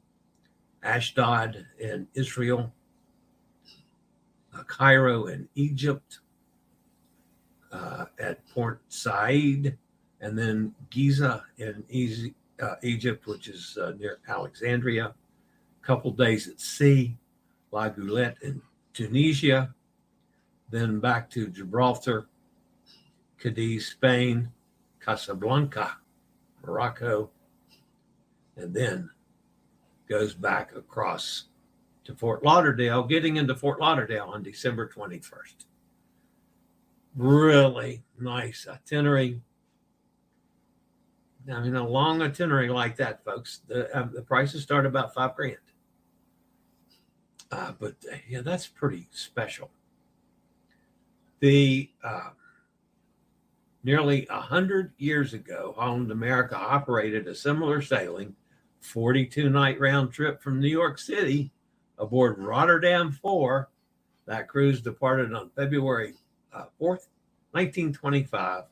Ashdod 0.83 1.67
in 1.79 2.07
Israel, 2.15 2.73
uh, 4.55 4.63
Cairo 4.65 5.27
in 5.27 5.49
Egypt, 5.55 6.21
uh, 7.73 8.07
at 8.19 8.47
Port 8.49 8.81
Said, 8.89 9.77
and 10.21 10.39
then 10.39 10.75
Giza 10.91 11.45
in 11.59 11.85
uh, 12.63 12.75
Egypt, 12.83 13.27
which 13.27 13.49
is 13.49 13.77
uh, 13.81 13.93
near 13.99 14.19
Alexandria. 14.29 15.15
A 15.83 15.87
couple 15.87 16.11
days 16.11 16.49
at 16.49 16.61
sea, 16.61 17.17
La 17.71 17.89
Goulette 17.89 18.39
in 18.43 18.63
Tunisia, 18.93 19.75
then 20.71 20.99
back 21.01 21.29
to 21.31 21.49
Gibraltar, 21.49 22.29
Cadiz, 23.39 23.89
Spain, 23.89 24.51
Casablanca, 25.01 25.99
Morocco, 26.65 27.31
and 28.57 28.75
then 28.75 29.11
goes 30.09 30.35
back 30.35 30.75
across 30.75 31.45
to 32.05 32.15
Fort 32.15 32.45
Lauderdale, 32.45 33.03
getting 33.03 33.37
into 33.37 33.55
Fort 33.55 33.81
Lauderdale 33.81 34.31
on 34.33 34.43
December 34.43 34.89
21st. 34.89 35.67
Really 37.17 38.05
nice 38.19 38.67
itinerary. 38.69 39.41
I 41.53 41.61
mean, 41.61 41.77
a 41.77 41.87
long 41.87 42.23
itinerary 42.23 42.69
like 42.69 42.97
that, 42.97 43.25
folks, 43.25 43.61
the, 43.67 43.95
uh, 43.97 44.09
the 44.13 44.23
prices 44.23 44.63
start 44.63 44.87
about 44.87 45.15
five 45.15 45.35
grand. 45.35 45.57
Uh, 47.51 47.73
but 47.79 47.95
uh, 48.13 48.17
yeah, 48.29 48.41
that's 48.41 48.67
pretty 48.67 49.09
special. 49.13 49.71
The 51.41 51.91
uh, 52.03 52.31
nearly 53.85 54.27
a 54.31 54.41
hundred 54.41 54.93
years 54.99 55.33
ago, 55.33 55.75
Holland 55.77 56.11
America 56.11 56.57
operated 56.57 57.29
a 57.29 57.35
similar 57.35 57.81
sailing, 57.81 58.35
42 58.81 59.51
night 59.51 59.81
round 59.81 60.13
trip 60.13 60.43
from 60.43 60.61
New 60.61 60.69
York 60.69 60.99
City 60.99 61.51
aboard 61.99 62.39
Rotterdam 62.39 63.13
4. 63.13 63.69
That 64.27 64.49
cruise 64.49 64.81
departed 64.81 65.33
on 65.33 65.51
February 65.51 66.15
uh, 66.53 66.65
4th, 66.81 67.09
1925, 67.53 68.65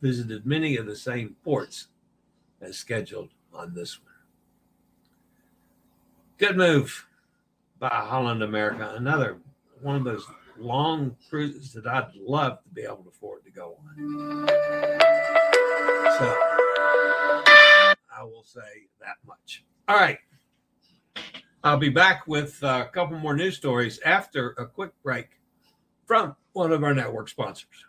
visited 0.00 0.46
many 0.46 0.76
of 0.76 0.86
the 0.86 0.96
same 0.96 1.34
ports 1.42 1.88
as 2.60 2.76
scheduled 2.76 3.30
on 3.52 3.74
this 3.74 3.98
one. 4.00 4.12
Good 6.38 6.56
move 6.56 7.06
by 7.78 7.88
Holland 7.88 8.42
America. 8.42 8.94
Another 8.96 9.38
one 9.82 9.96
of 9.96 10.04
those 10.04 10.26
long 10.58 11.16
cruises 11.28 11.72
that 11.72 11.86
I'd 11.86 12.14
love 12.14 12.62
to 12.62 12.68
be 12.70 12.82
able 12.82 12.98
to 12.98 13.08
afford 13.08 13.44
to 13.44 13.50
go 13.50 13.76
on. 13.98 14.48
So 16.18 16.53
I 18.24 18.26
will 18.26 18.42
say 18.42 18.88
that 19.00 19.16
much. 19.26 19.64
All 19.86 19.96
right. 19.96 20.16
I'll 21.62 21.76
be 21.76 21.90
back 21.90 22.26
with 22.26 22.62
a 22.62 22.88
couple 22.90 23.18
more 23.18 23.36
news 23.36 23.56
stories 23.56 24.00
after 24.02 24.54
a 24.56 24.64
quick 24.64 24.92
break 25.02 25.28
from 26.06 26.34
one 26.54 26.72
of 26.72 26.82
our 26.82 26.94
network 26.94 27.28
sponsors. 27.28 27.84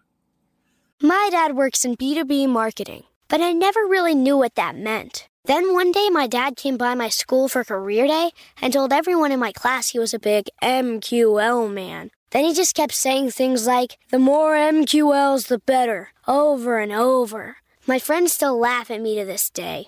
My 1.01 1.29
dad 1.31 1.55
works 1.55 1.85
in 1.85 1.95
B2B 1.95 2.49
marketing, 2.49 3.03
but 3.29 3.39
I 3.39 3.53
never 3.53 3.79
really 3.81 4.13
knew 4.13 4.37
what 4.37 4.55
that 4.55 4.75
meant. 4.75 5.29
Then 5.45 5.71
one 5.71 5.93
day, 5.93 6.09
my 6.09 6.27
dad 6.27 6.57
came 6.57 6.75
by 6.75 6.95
my 6.95 7.07
school 7.07 7.47
for 7.47 7.63
career 7.63 8.05
day 8.05 8.31
and 8.61 8.73
told 8.73 8.91
everyone 8.91 9.31
in 9.31 9.39
my 9.39 9.53
class 9.53 9.91
he 9.91 9.99
was 9.99 10.13
a 10.13 10.19
big 10.19 10.49
MQL 10.61 11.71
man. 11.71 12.11
Then 12.31 12.43
he 12.43 12.53
just 12.53 12.75
kept 12.75 12.93
saying 12.93 13.31
things 13.31 13.65
like, 13.65 13.97
the 14.11 14.19
more 14.19 14.53
MQLs, 14.55 15.47
the 15.47 15.59
better, 15.59 16.09
over 16.27 16.79
and 16.79 16.91
over. 16.91 17.57
My 17.87 17.99
friends 17.99 18.33
still 18.33 18.57
laugh 18.57 18.91
at 18.91 18.99
me 18.99 19.17
to 19.17 19.23
this 19.23 19.49
day. 19.49 19.87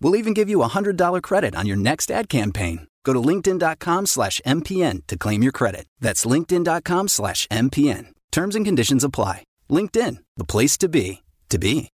We'll 0.00 0.16
even 0.16 0.34
give 0.34 0.48
you 0.48 0.62
a 0.62 0.68
$100 0.68 1.22
credit 1.22 1.54
on 1.54 1.66
your 1.66 1.76
next 1.76 2.10
ad 2.10 2.28
campaign. 2.28 2.86
Go 3.04 3.12
to 3.12 3.20
linkedin.com 3.20 4.06
slash 4.06 4.40
MPN 4.46 5.06
to 5.06 5.16
claim 5.16 5.42
your 5.42 5.52
credit. 5.52 5.86
That's 6.00 6.24
linkedin.com 6.24 7.08
slash 7.08 7.46
MPN. 7.48 8.06
Terms 8.30 8.56
and 8.56 8.64
conditions 8.64 9.04
apply. 9.04 9.44
LinkedIn, 9.68 10.18
the 10.36 10.44
place 10.44 10.76
to 10.78 10.88
be, 10.88 11.22
to 11.48 11.58
be. 11.58 11.88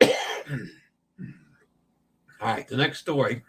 All 0.02 0.08
right, 2.40 2.68
the 2.68 2.76
next 2.76 3.00
story. 3.00 3.42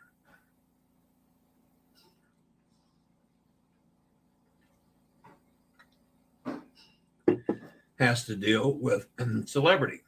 Has 8.00 8.26
to 8.26 8.36
deal 8.36 8.74
with 8.74 9.08
celebrity. 9.46 10.02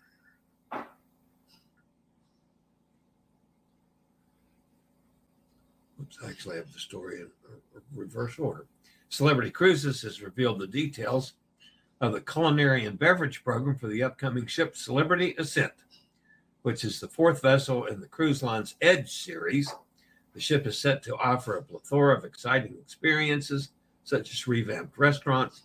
Actually 6.27 6.57
have 6.57 6.71
the 6.71 6.79
story 6.79 7.21
in 7.21 7.27
reverse 7.95 8.37
order. 8.37 8.65
Celebrity 9.09 9.51
Cruises 9.51 10.01
has 10.01 10.21
revealed 10.21 10.59
the 10.59 10.67
details 10.67 11.33
of 11.99 12.13
the 12.13 12.21
culinary 12.21 12.85
and 12.85 12.97
beverage 12.97 13.43
program 13.43 13.75
for 13.75 13.87
the 13.87 14.03
upcoming 14.03 14.45
ship 14.47 14.75
Celebrity 14.75 15.35
Ascent, 15.37 15.73
which 16.63 16.83
is 16.83 16.99
the 16.99 17.07
fourth 17.07 17.41
vessel 17.41 17.85
in 17.85 17.99
the 17.99 18.07
cruise 18.07 18.41
line's 18.41 18.75
Edge 18.81 19.11
series. 19.11 19.71
The 20.33 20.39
ship 20.39 20.65
is 20.65 20.79
set 20.79 21.03
to 21.03 21.17
offer 21.17 21.57
a 21.57 21.63
plethora 21.63 22.17
of 22.17 22.23
exciting 22.23 22.75
experiences, 22.81 23.69
such 24.03 24.31
as 24.31 24.47
revamped 24.47 24.97
restaurants, 24.97 25.63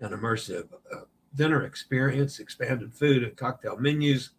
an 0.00 0.10
immersive 0.10 0.68
uh, 0.94 1.00
dinner 1.34 1.64
experience, 1.64 2.38
expanded 2.38 2.92
food 2.92 3.22
and 3.22 3.36
cocktail 3.36 3.76
menus, 3.76 4.30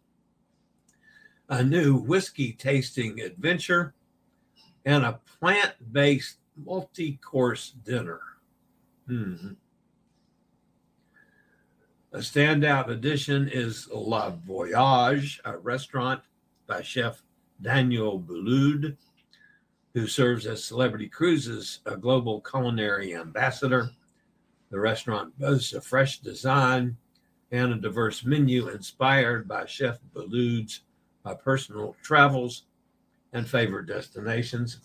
a 1.48 1.62
new 1.62 1.96
whiskey 1.96 2.52
tasting 2.52 3.20
adventure, 3.20 3.94
and 4.84 5.04
a 5.04 5.20
plant 5.38 5.74
based 5.92 6.38
multi 6.56 7.18
course 7.22 7.74
dinner. 7.84 8.20
Mm-hmm. 9.08 9.52
A 12.12 12.18
standout 12.18 12.88
addition 12.88 13.48
is 13.48 13.88
La 13.92 14.30
Voyage, 14.30 15.40
a 15.44 15.58
restaurant 15.58 16.20
by 16.66 16.80
chef 16.80 17.22
Daniel 17.60 18.20
Boulud, 18.20 18.96
who 19.94 20.06
serves 20.06 20.46
as 20.46 20.62
Celebrity 20.62 21.08
Cruises, 21.08 21.80
a 21.86 21.96
global 21.96 22.40
culinary 22.40 23.16
ambassador. 23.16 23.90
The 24.70 24.78
restaurant 24.78 25.38
boasts 25.38 25.72
a 25.72 25.80
fresh 25.80 26.20
design 26.20 26.96
and 27.50 27.72
a 27.72 27.76
diverse 27.76 28.24
menu 28.24 28.68
inspired 28.68 29.46
by 29.46 29.66
Chef 29.66 29.98
Boulud's 30.14 30.82
personal 31.42 31.96
travels 32.02 32.64
and 33.34 33.48
favorite 33.48 33.86
destinations. 33.86 34.78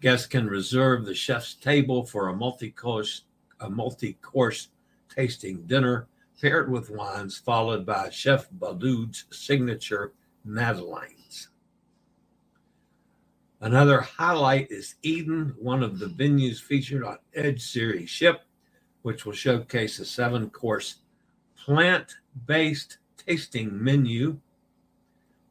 Guests 0.00 0.26
can 0.26 0.48
reserve 0.48 1.06
the 1.06 1.14
chef's 1.14 1.54
table 1.54 2.04
for 2.04 2.28
a 2.28 2.36
multi-course 2.36 3.22
a 3.60 3.70
multi-course 3.70 4.70
tasting 5.08 5.62
dinner 5.68 6.08
paired 6.40 6.70
with 6.70 6.90
wines, 6.90 7.38
followed 7.38 7.86
by 7.86 8.10
Chef 8.10 8.50
Boulud's 8.50 9.26
signature 9.30 10.12
madeleines. 10.44 11.50
Another 13.60 14.00
highlight 14.00 14.72
is 14.72 14.96
Eden, 15.02 15.54
one 15.58 15.84
of 15.84 16.00
the 16.00 16.06
venues 16.06 16.60
featured 16.60 17.04
on 17.04 17.18
Edge 17.34 17.62
Series 17.62 18.10
ship, 18.10 18.42
which 19.02 19.24
will 19.24 19.32
showcase 19.34 20.00
a 20.00 20.04
seven 20.04 20.50
course 20.50 20.96
plant 21.56 22.16
based 22.46 22.98
tasting 23.16 23.82
menu. 23.82 24.40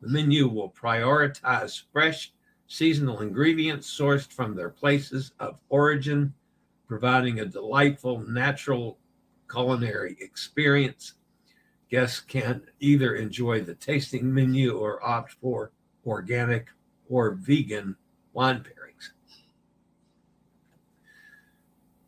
The 0.02 0.10
menu 0.10 0.48
will 0.48 0.72
prioritize 0.72 1.84
fresh 1.92 2.34
seasonal 2.68 3.22
ingredients 3.22 3.96
sourced 3.96 4.32
from 4.32 4.56
their 4.56 4.70
places 4.70 5.34
of 5.40 5.62
origin, 5.70 6.34
providing 6.88 7.40
a 7.40 7.46
delightful 7.46 8.20
natural 8.22 8.98
culinary 9.50 10.18
experience. 10.20 11.14
Guests 11.90 12.22
can 12.22 12.64
either 12.80 13.16
enjoy 13.16 13.62
the 13.62 13.76
tasting 13.76 14.34
menu 14.34 14.78
or 14.78 15.06
opt 15.06 15.34
for 15.34 15.72
organic 16.06 16.70
or 17.10 17.32
vegan 17.32 17.96
wine 18.34 18.64
pairings. 18.64 19.12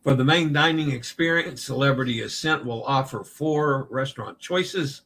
For 0.02 0.16
the 0.16 0.24
main 0.24 0.52
dining 0.52 0.92
experience, 0.92 1.64
Celebrity 1.64 2.22
Ascent 2.22 2.66
will 2.66 2.84
offer 2.86 3.24
four 3.24 3.88
restaurant 3.90 4.40
choices 4.40 5.04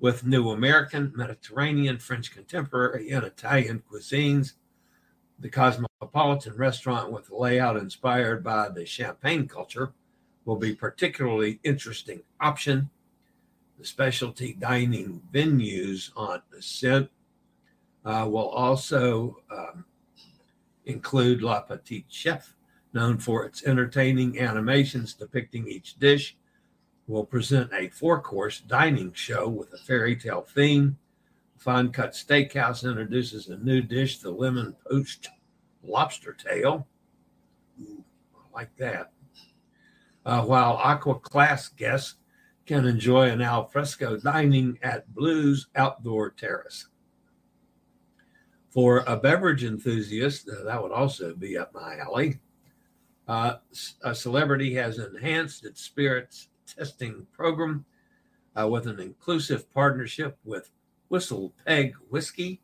with 0.00 0.26
new 0.26 0.50
American, 0.50 1.12
Mediterranean, 1.14 1.98
French 1.98 2.32
contemporary, 2.32 3.10
and 3.10 3.24
Italian 3.24 3.82
cuisines. 3.90 4.54
The 5.38 5.50
Cosmopolitan 5.50 6.56
restaurant, 6.56 7.12
with 7.12 7.30
a 7.30 7.36
layout 7.36 7.76
inspired 7.76 8.42
by 8.42 8.70
the 8.70 8.84
Champagne 8.84 9.46
culture, 9.46 9.92
will 10.44 10.56
be 10.56 10.74
particularly 10.74 11.60
interesting 11.62 12.22
option. 12.40 12.90
The 13.78 13.84
specialty 13.84 14.54
dining 14.54 15.22
venues 15.32 16.10
on 16.16 16.42
Ascent 16.58 17.10
uh, 18.04 18.26
will 18.28 18.48
also 18.48 19.36
um, 19.50 19.84
include 20.86 21.42
La 21.42 21.60
Petite 21.60 22.06
Chef, 22.08 22.54
known 22.92 23.18
for 23.18 23.44
its 23.44 23.64
entertaining 23.64 24.40
animations 24.40 25.14
depicting 25.14 25.68
each 25.68 25.98
dish, 25.98 26.36
will 27.10 27.24
present 27.24 27.70
a 27.72 27.88
four 27.88 28.20
course 28.20 28.60
dining 28.60 29.12
show 29.12 29.48
with 29.48 29.72
a 29.72 29.78
fairy 29.78 30.16
tale 30.16 30.42
theme. 30.42 30.96
Fine 31.58 31.90
Cut 31.92 32.12
Steakhouse 32.12 32.88
introduces 32.88 33.48
a 33.48 33.58
new 33.58 33.82
dish, 33.82 34.18
the 34.18 34.30
lemon 34.30 34.74
poached 34.88 35.28
lobster 35.82 36.32
tail. 36.32 36.86
Ooh, 37.82 38.04
I 38.34 38.58
like 38.58 38.76
that 38.76 39.12
uh, 40.24 40.42
while 40.42 40.78
aqua 40.82 41.18
class 41.18 41.68
guests 41.68 42.14
can 42.66 42.86
enjoy 42.86 43.28
an 43.28 43.42
alfresco 43.42 44.16
dining 44.16 44.78
at 44.82 45.12
Blu's 45.14 45.66
Outdoor 45.74 46.30
Terrace. 46.30 46.86
For 48.70 48.98
a 49.08 49.16
beverage 49.16 49.64
enthusiast, 49.64 50.48
uh, 50.48 50.64
that 50.64 50.80
would 50.80 50.92
also 50.92 51.34
be 51.34 51.58
up 51.58 51.74
my 51.74 51.98
alley. 51.98 52.38
Uh, 53.26 53.56
a 54.02 54.14
celebrity 54.14 54.74
has 54.74 54.98
enhanced 54.98 55.64
its 55.64 55.82
spirits 55.82 56.48
testing 56.74 57.26
program 57.32 57.84
uh, 58.58 58.68
with 58.68 58.86
an 58.86 59.00
inclusive 59.00 59.72
partnership 59.72 60.38
with 60.44 60.70
Whistle 61.08 61.52
Peg 61.66 61.94
Whiskey. 62.08 62.60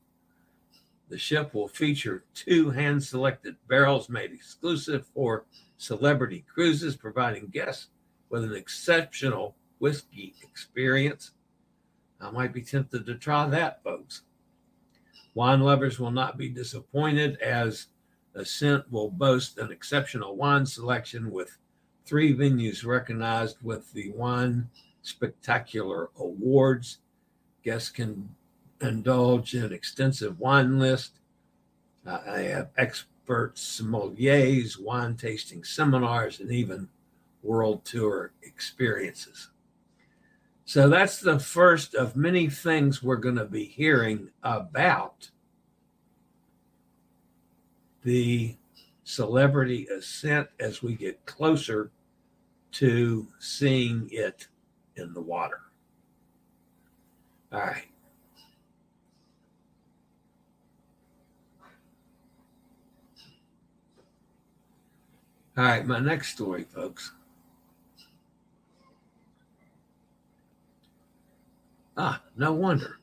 The 1.08 1.18
ship 1.18 1.54
will 1.54 1.68
feature 1.68 2.24
two 2.34 2.70
hand 2.70 3.02
selected 3.02 3.56
barrels 3.68 4.08
made 4.08 4.32
exclusive 4.32 5.06
for 5.14 5.44
celebrity 5.76 6.44
cruises, 6.52 6.96
providing 6.96 7.46
guests 7.48 7.88
with 8.28 8.44
an 8.44 8.54
exceptional 8.54 9.56
whiskey 9.78 10.34
experience. 10.42 11.32
I 12.20 12.30
might 12.30 12.52
be 12.52 12.62
tempted 12.62 13.06
to 13.06 13.14
try 13.14 13.46
that, 13.48 13.82
folks. 13.84 14.22
Wine 15.34 15.60
lovers 15.60 16.00
will 16.00 16.10
not 16.10 16.38
be 16.38 16.48
disappointed 16.48 17.38
as 17.40 17.88
Ascent 18.34 18.90
will 18.90 19.10
boast 19.10 19.58
an 19.58 19.72
exceptional 19.72 20.36
wine 20.36 20.66
selection 20.66 21.30
with 21.30 21.56
three 22.06 22.34
venues 22.34 22.86
recognized 22.86 23.56
with 23.62 23.92
the 23.92 24.10
Wine 24.12 24.70
Spectator 25.02 26.08
Awards. 26.18 26.98
Guests 27.64 27.90
can 27.90 28.28
indulge 28.80 29.54
in 29.54 29.72
extensive 29.72 30.38
wine 30.38 30.78
list. 30.78 31.18
Uh, 32.06 32.20
I 32.26 32.38
have 32.42 32.70
expert 32.78 33.56
sommeliers, 33.56 34.80
wine 34.80 35.16
tasting 35.16 35.64
seminars, 35.64 36.38
and 36.38 36.52
even 36.52 36.88
world 37.42 37.84
tour 37.84 38.32
experiences. 38.42 39.50
So 40.64 40.88
that's 40.88 41.20
the 41.20 41.38
first 41.38 41.94
of 41.94 42.16
many 42.16 42.48
things 42.48 43.02
we're 43.02 43.16
going 43.16 43.36
to 43.36 43.44
be 43.44 43.64
hearing 43.64 44.30
about 44.42 45.30
the 48.02 48.56
celebrity 49.04 49.86
ascent 49.86 50.48
as 50.58 50.82
we 50.82 50.94
get 50.94 51.24
closer 51.26 51.90
to 52.76 53.26
seeing 53.38 54.06
it 54.12 54.48
in 54.96 55.14
the 55.14 55.20
water. 55.20 55.60
All 57.50 57.60
right. 57.60 57.86
All 65.56 65.64
right, 65.64 65.86
my 65.86 65.98
next 66.00 66.34
story, 66.34 66.64
folks. 66.64 67.12
Ah, 71.96 72.20
no 72.36 72.52
wonder. 72.52 72.98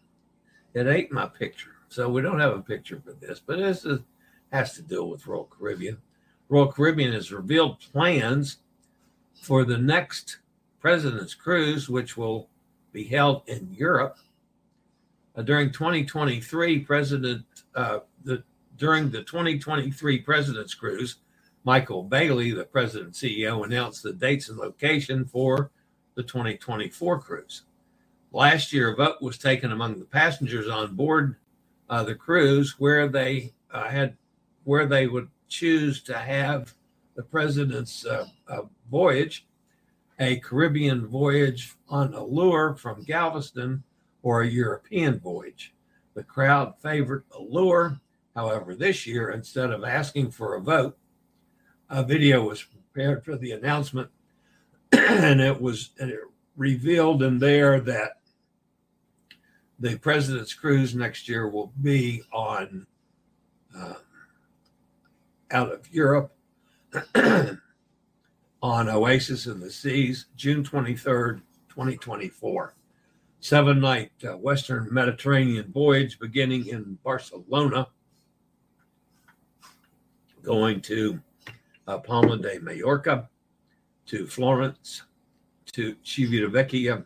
It 0.76 0.86
ate 0.86 1.12
my 1.12 1.26
picture. 1.26 1.72
So 1.90 2.10
we 2.10 2.22
don't 2.22 2.40
have 2.40 2.54
a 2.54 2.62
picture 2.62 3.02
for 3.04 3.14
this, 3.14 3.42
but 3.44 3.58
this 3.58 3.86
is, 3.86 4.02
has 4.52 4.74
to 4.76 4.84
deal 4.84 5.10
with 5.10 5.26
Royal 5.26 5.46
Caribbean. 5.46 5.98
Royal 6.48 6.72
Caribbean 6.72 7.14
has 7.14 7.32
revealed 7.32 7.80
plans 7.80 8.58
for 9.44 9.66
the 9.66 9.78
next 9.78 10.40
President's 10.80 11.36
Cruise, 11.36 11.90
which 11.90 12.16
will 12.16 12.48
be 12.94 13.04
held 13.04 13.44
in 13.48 13.68
Europe. 13.74 14.16
Uh, 15.36 15.42
during 15.42 15.70
2023, 15.70 16.80
President 16.80 17.44
uh, 17.76 18.00
the 18.24 18.42
during 18.78 19.10
the 19.10 19.22
2023 19.24 20.20
President's 20.20 20.74
Cruise, 20.74 21.18
Michael 21.64 22.04
Bayley, 22.04 22.52
the 22.52 22.64
president 22.64 23.14
CEO, 23.14 23.66
announced 23.66 24.02
the 24.02 24.14
dates 24.14 24.50
and 24.50 24.58
location 24.58 25.26
for 25.26 25.72
the 26.16 26.24
2024 26.24 27.20
cruise. 27.20 27.64
Last 28.32 28.74
year, 28.74 28.94
a 28.94 28.96
vote 28.96 29.22
was 29.22 29.38
taken 29.38 29.72
among 29.72 30.00
the 30.00 30.06
passengers 30.06 30.68
on 30.68 30.96
board 30.96 31.36
uh, 31.90 32.04
the 32.04 32.16
cruise 32.16 32.80
where 32.80 33.08
they 33.08 33.54
uh, 33.72 33.90
had 33.90 34.16
where 34.64 34.86
they 34.86 35.08
would 35.08 35.30
choose 35.50 36.02
to 36.04 36.18
have 36.18 36.74
the 37.16 37.24
president's 37.24 38.06
uh, 38.06 38.28
uh 38.48 38.62
voyage, 38.90 39.46
a 40.20 40.38
Caribbean 40.38 41.08
voyage 41.08 41.76
on 41.90 42.14
Allure 42.14 42.76
from 42.76 43.04
Galveston, 43.04 43.84
or 44.22 44.42
a 44.42 44.48
European 44.48 45.20
voyage. 45.20 45.74
The 46.14 46.24
crowd 46.24 46.80
favored 46.82 47.26
Allure. 47.36 48.00
However, 48.36 48.74
this 48.74 49.06
year, 49.06 49.30
instead 49.30 49.70
of 49.70 49.84
asking 49.84 50.32
for 50.32 50.56
a 50.56 50.62
vote, 50.62 50.98
a 51.90 52.04
video 52.04 52.48
was 52.48 52.64
prepared 52.64 53.24
for 53.24 53.36
the 53.36 53.52
announcement, 53.52 54.10
and 54.92 55.40
it 55.40 55.62
was 55.62 55.92
and 56.00 56.10
it 56.10 56.20
revealed 56.56 57.22
in 57.22 57.40
there 57.40 57.80
that 57.80 58.14
the 59.80 59.98
president's 59.98 60.54
cruise 60.54 60.96
next 60.96 61.28
year 61.28 61.48
will 61.48 61.74
be 61.82 62.24
on 62.32 62.88
uh, 63.78 63.96
out 65.52 65.72
of 65.72 65.92
Europe 65.94 66.34
on 68.62 68.90
Oasis 68.90 69.48
in 69.48 69.60
the 69.60 69.70
Seas, 69.70 70.28
June 70.36 70.64
23rd, 70.64 71.42
2024. 71.70 72.76
Seven 73.40 73.82
night 73.82 74.12
uh, 74.24 74.38
Western 74.38 74.88
Mediterranean 74.92 75.70
voyage 75.74 76.18
beginning 76.18 76.68
in 76.68 76.98
Barcelona, 77.04 77.88
going 80.42 80.80
to 80.82 81.20
uh, 81.88 81.98
Palma 81.98 82.38
de 82.38 82.60
Mallorca, 82.60 83.30
to 84.06 84.28
Florence, 84.28 85.04
to 85.74 85.96
Civitavecchia, 86.06 87.04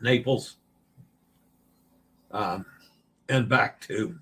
Naples, 0.00 0.56
um, 2.30 2.64
and 3.28 3.48
back 3.48 3.80
to 3.82 4.18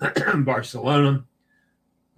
Barcelona. 0.44 1.24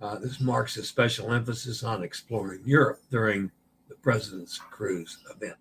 Uh, 0.01 0.19
this 0.19 0.41
marks 0.41 0.77
a 0.77 0.85
special 0.85 1.33
emphasis 1.33 1.83
on 1.83 2.03
exploring 2.03 2.61
Europe 2.65 3.01
during 3.11 3.51
the 3.89 3.95
President's 3.97 4.59
Cruise 4.59 5.19
event. 5.35 5.57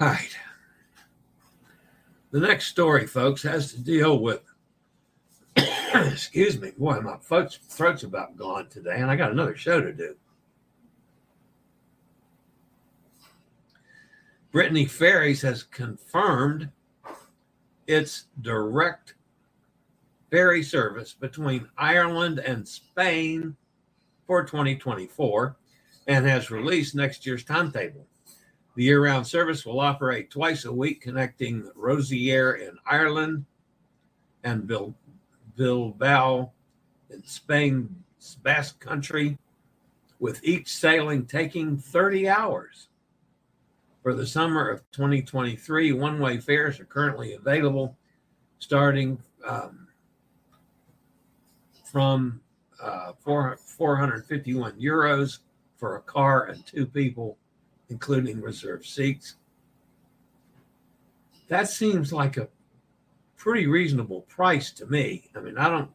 All 0.00 0.08
right. 0.08 0.36
The 2.30 2.40
next 2.40 2.68
story, 2.68 3.06
folks, 3.06 3.42
has 3.42 3.72
to 3.72 3.80
deal 3.80 4.18
with 4.18 4.40
excuse 5.94 6.58
me, 6.60 6.70
boy, 6.78 7.00
my 7.00 7.16
throat's 7.16 8.02
about 8.02 8.36
gone 8.36 8.68
today, 8.68 8.96
and 8.96 9.10
I 9.10 9.16
got 9.16 9.32
another 9.32 9.56
show 9.56 9.80
to 9.80 9.92
do. 9.92 10.14
Brittany 14.52 14.86
Ferries 14.86 15.42
has 15.42 15.62
confirmed 15.62 16.70
its 17.90 18.26
direct 18.42 19.14
ferry 20.30 20.62
service 20.62 21.12
between 21.12 21.68
Ireland 21.76 22.38
and 22.38 22.66
Spain 22.66 23.56
for 24.28 24.44
2024 24.44 25.56
and 26.06 26.24
has 26.24 26.52
released 26.52 26.94
next 26.94 27.26
year's 27.26 27.42
timetable. 27.42 28.06
The 28.76 28.84
year 28.84 29.04
round 29.04 29.26
service 29.26 29.66
will 29.66 29.80
operate 29.80 30.30
twice 30.30 30.66
a 30.66 30.72
week, 30.72 31.00
connecting 31.00 31.68
Rosslare 31.76 32.60
in 32.60 32.78
Ireland 32.86 33.44
and 34.44 34.68
Bil- 34.68 34.94
Bilbao 35.56 36.52
in 37.10 37.24
Spain's 37.24 38.36
Basque 38.44 38.78
Country, 38.78 39.36
with 40.20 40.40
each 40.44 40.68
sailing 40.68 41.26
taking 41.26 41.76
30 41.76 42.28
hours. 42.28 42.86
For 44.02 44.14
the 44.14 44.26
summer 44.26 44.68
of 44.68 44.90
2023, 44.92 45.92
one 45.92 46.18
way 46.18 46.38
fares 46.38 46.80
are 46.80 46.86
currently 46.86 47.34
available 47.34 47.98
starting 48.58 49.18
um, 49.46 49.88
from 51.84 52.40
uh, 52.82 53.12
4, 53.20 53.58
451 53.62 54.80
euros 54.80 55.38
for 55.76 55.96
a 55.96 56.02
car 56.02 56.46
and 56.46 56.64
two 56.64 56.86
people, 56.86 57.36
including 57.88 58.40
reserved 58.40 58.86
seats. 58.86 59.36
That 61.48 61.68
seems 61.68 62.12
like 62.12 62.36
a 62.36 62.48
pretty 63.36 63.66
reasonable 63.66 64.22
price 64.22 64.70
to 64.72 64.86
me. 64.86 65.30
I 65.34 65.40
mean, 65.40 65.58
I 65.58 65.68
don't 65.68 65.90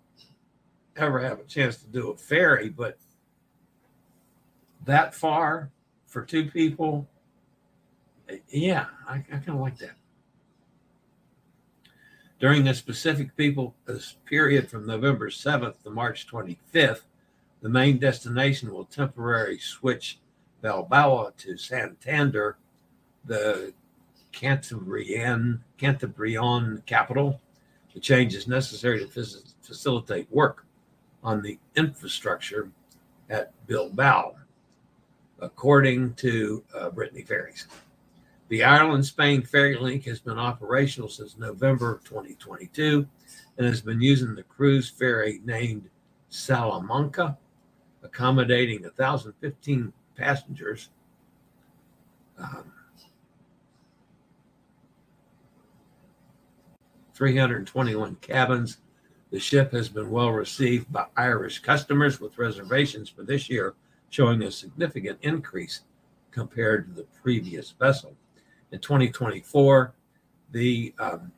ever 0.96 1.20
have 1.20 1.40
a 1.40 1.44
chance 1.44 1.78
to 1.78 1.88
do 1.88 2.10
a 2.12 2.18
ferry, 2.18 2.70
but 2.70 2.98
that 4.86 5.16
far 5.16 5.72
for 6.08 6.24
two 6.24 6.50
people, 6.50 7.08
yeah, 8.50 8.86
I, 9.08 9.16
I 9.16 9.38
kind 9.38 9.50
of 9.50 9.56
like 9.56 9.78
that. 9.80 9.96
During 12.40 12.66
this 12.66 12.78
specific 12.78 13.36
people 13.38 13.76
this 13.86 14.16
period 14.26 14.70
from 14.70 14.86
November 14.86 15.30
7th 15.30 15.82
to 15.84 15.90
March 15.90 16.28
25th, 16.28 17.02
the 17.62 17.70
main 17.70 17.98
destination 17.98 18.72
will 18.72 18.86
temporarily 18.86 19.58
switch 19.58 20.20
Bilbao 20.62 21.32
to 21.38 21.58
Santander, 21.58 22.58
the 23.24 23.74
Cantabrian, 24.34 25.60
Cantabrian 25.80 26.86
capital. 26.86 27.40
The 27.94 28.00
change 28.00 28.36
is 28.36 28.48
necessary 28.48 29.00
to 29.00 29.08
facilitate 29.62 30.30
work 30.30 30.66
on 31.24 31.42
the 31.42 31.58
infrastructure 31.76 32.70
at 33.30 33.54
Bilbao, 33.68 34.36
according 35.40 36.14
to 36.16 36.64
uh, 36.76 36.90
Brittany 36.90 37.24
Ferries. 37.24 37.68
The 38.48 38.64
Ireland 38.64 39.06
Spain 39.06 39.42
Ferry 39.42 39.76
Link 39.76 40.06
has 40.06 40.20
been 40.20 40.38
operational 40.38 41.10
since 41.10 41.36
November 41.38 42.00
2022 42.04 43.08
and 43.58 43.66
has 43.66 43.82
been 43.82 44.00
using 44.00 44.36
the 44.36 44.44
cruise 44.44 44.88
ferry 44.88 45.42
named 45.44 45.90
Salamanca, 46.30 47.38
accommodating 48.04 48.84
1,015 48.84 49.92
passengers. 50.16 50.90
Um, 52.38 52.72
321 57.16 58.16
cabins. 58.18 58.78
The 59.32 59.40
ship 59.40 59.72
has 59.72 59.90
been 59.90 60.12
well 60.12 60.32
received 60.32 60.92
by 60.92 61.08
Irish 61.18 61.60
customers 61.60 62.20
with 62.20 62.38
reservations 62.38 63.10
for 63.10 63.24
this 63.24 63.50
year 63.50 63.74
showing 64.12 64.44
a 64.44 64.52
significant 64.52 65.18
increase 65.24 65.82
compared 66.30 66.88
to 66.88 66.94
the 66.94 67.08
previous 67.24 67.72
vessel. 67.72 68.16
In 68.76 68.82
2024, 68.82 69.94
the 70.52 70.94
um, 71.00 71.32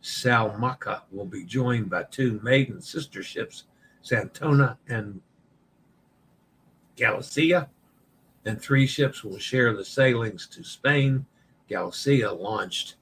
Salamanca 0.00 1.02
will 1.12 1.26
be 1.26 1.44
joined 1.44 1.90
by 1.90 2.04
two 2.04 2.40
maiden 2.42 2.80
sister 2.80 3.22
ships, 3.22 3.64
Santona 4.02 4.78
and 4.88 5.20
Galicia, 6.96 7.68
and 8.46 8.58
three 8.58 8.86
ships 8.86 9.22
will 9.22 9.38
share 9.38 9.76
the 9.76 9.84
sailings 9.84 10.46
to 10.46 10.64
Spain. 10.64 11.26
Galicia 11.68 12.32
launched 12.32 12.94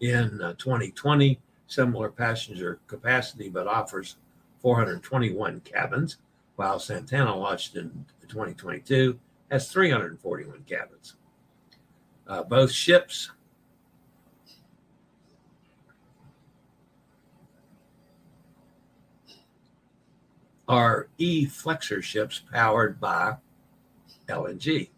in 0.00 0.42
uh, 0.42 0.52
2020, 0.58 1.40
similar 1.68 2.10
passenger 2.10 2.80
capacity, 2.86 3.48
but 3.48 3.66
offers 3.66 4.16
421 4.58 5.60
cabins, 5.60 6.18
while 6.56 6.78
Santana 6.78 7.34
launched 7.34 7.76
in 7.76 8.04
2022 8.28 9.18
has 9.50 9.72
341 9.72 10.64
cabins. 10.64 11.14
Uh, 12.30 12.44
both 12.44 12.70
ships 12.70 13.32
are 20.68 21.08
E 21.18 21.44
Flexer 21.44 22.00
ships 22.00 22.40
powered 22.52 23.00
by 23.00 23.34
LNG. 24.28 24.90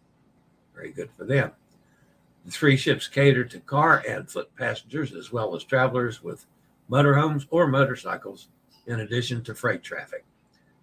Very 0.75 0.91
good 0.91 1.09
for 1.17 1.25
them. 1.25 1.51
The 2.45 2.51
three 2.51 2.77
ships 2.77 3.07
cater 3.07 3.43
to 3.45 3.59
car 3.61 4.03
and 4.07 4.29
foot 4.29 4.55
passengers 4.55 5.11
as 5.11 5.33
well 5.33 5.55
as 5.55 5.63
travelers 5.63 6.21
with 6.21 6.45
motorhomes 6.87 7.47
or 7.49 7.65
motorcycles, 7.65 8.49
in 8.85 8.99
addition 8.99 9.43
to 9.45 9.55
freight 9.55 9.81
traffic. 9.81 10.23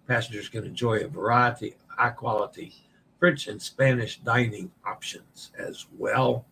Passengers 0.05 0.49
can 0.49 0.65
enjoy 0.65 0.97
a 0.97 1.07
variety 1.07 1.69
of 1.69 1.97
high 1.97 2.09
quality 2.09 2.73
French 3.21 3.47
and 3.47 3.61
Spanish 3.61 4.17
dining 4.17 4.71
options 4.83 5.51
as 5.55 5.85
well. 5.99 6.43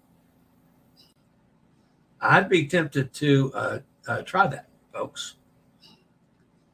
I'd 2.22 2.48
be 2.48 2.68
tempted 2.68 3.12
to 3.16 3.52
uh, 3.56 3.80
uh, 4.08 4.22
try 4.22 4.46
that, 4.46 4.70
folks, 4.94 5.38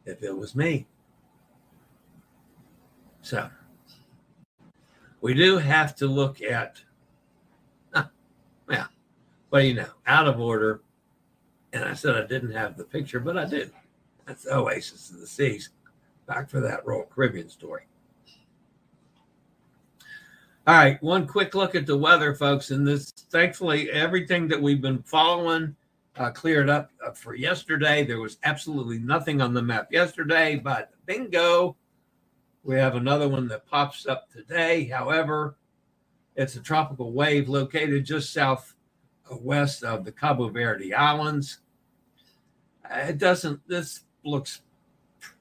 if 0.05 0.21
it 0.21 0.37
was 0.37 0.53
me. 0.53 0.85
So 3.21 3.49
we 5.21 5.33
do 5.33 5.59
have 5.59 5.95
to 5.95 6.07
look 6.07 6.41
at, 6.41 6.81
huh, 7.93 8.07
yeah, 8.69 8.87
well, 9.49 9.63
you 9.63 9.75
know, 9.75 9.87
out 10.07 10.27
of 10.27 10.41
order. 10.41 10.81
And 11.71 11.85
I 11.85 11.93
said 11.93 12.17
I 12.17 12.27
didn't 12.27 12.51
have 12.51 12.75
the 12.75 12.83
picture, 12.83 13.21
but 13.21 13.37
I 13.37 13.45
do. 13.45 13.69
That's 14.25 14.45
Oasis 14.45 15.09
of 15.11 15.21
the 15.21 15.27
Seas. 15.27 15.69
Back 16.25 16.49
for 16.49 16.59
that 16.59 16.85
Royal 16.85 17.05
Caribbean 17.05 17.47
story. 17.47 17.83
All 20.67 20.73
right, 20.73 21.01
one 21.03 21.27
quick 21.27 21.53
look 21.53 21.75
at 21.75 21.85
the 21.85 21.95
weather, 21.95 22.33
folks. 22.33 22.71
And 22.71 22.87
this, 22.87 23.11
thankfully, 23.11 23.91
everything 23.91 24.47
that 24.47 24.59
we've 24.59 24.81
been 24.81 25.03
following 25.03 25.75
uh, 26.17 26.31
cleared 26.31 26.71
up 26.71 26.89
uh, 27.05 27.11
for 27.11 27.35
yesterday. 27.35 28.03
There 28.03 28.19
was 28.19 28.37
absolutely 28.43 28.97
nothing 28.97 29.41
on 29.41 29.53
the 29.53 29.61
map 29.61 29.91
yesterday, 29.91 30.55
but 30.55 30.89
bingo, 31.05 31.75
we 32.63 32.77
have 32.77 32.95
another 32.95 33.29
one 33.29 33.47
that 33.49 33.67
pops 33.67 34.07
up 34.07 34.31
today. 34.31 34.85
However, 34.85 35.55
it's 36.35 36.55
a 36.55 36.61
tropical 36.61 37.11
wave 37.11 37.47
located 37.47 38.03
just 38.03 38.33
south 38.33 38.73
west 39.29 39.83
of 39.83 40.03
the 40.03 40.11
Cabo 40.11 40.49
Verde 40.49 40.95
Islands. 40.95 41.59
It 42.89 43.19
doesn't, 43.19 43.67
this 43.67 44.01
looks 44.23 44.61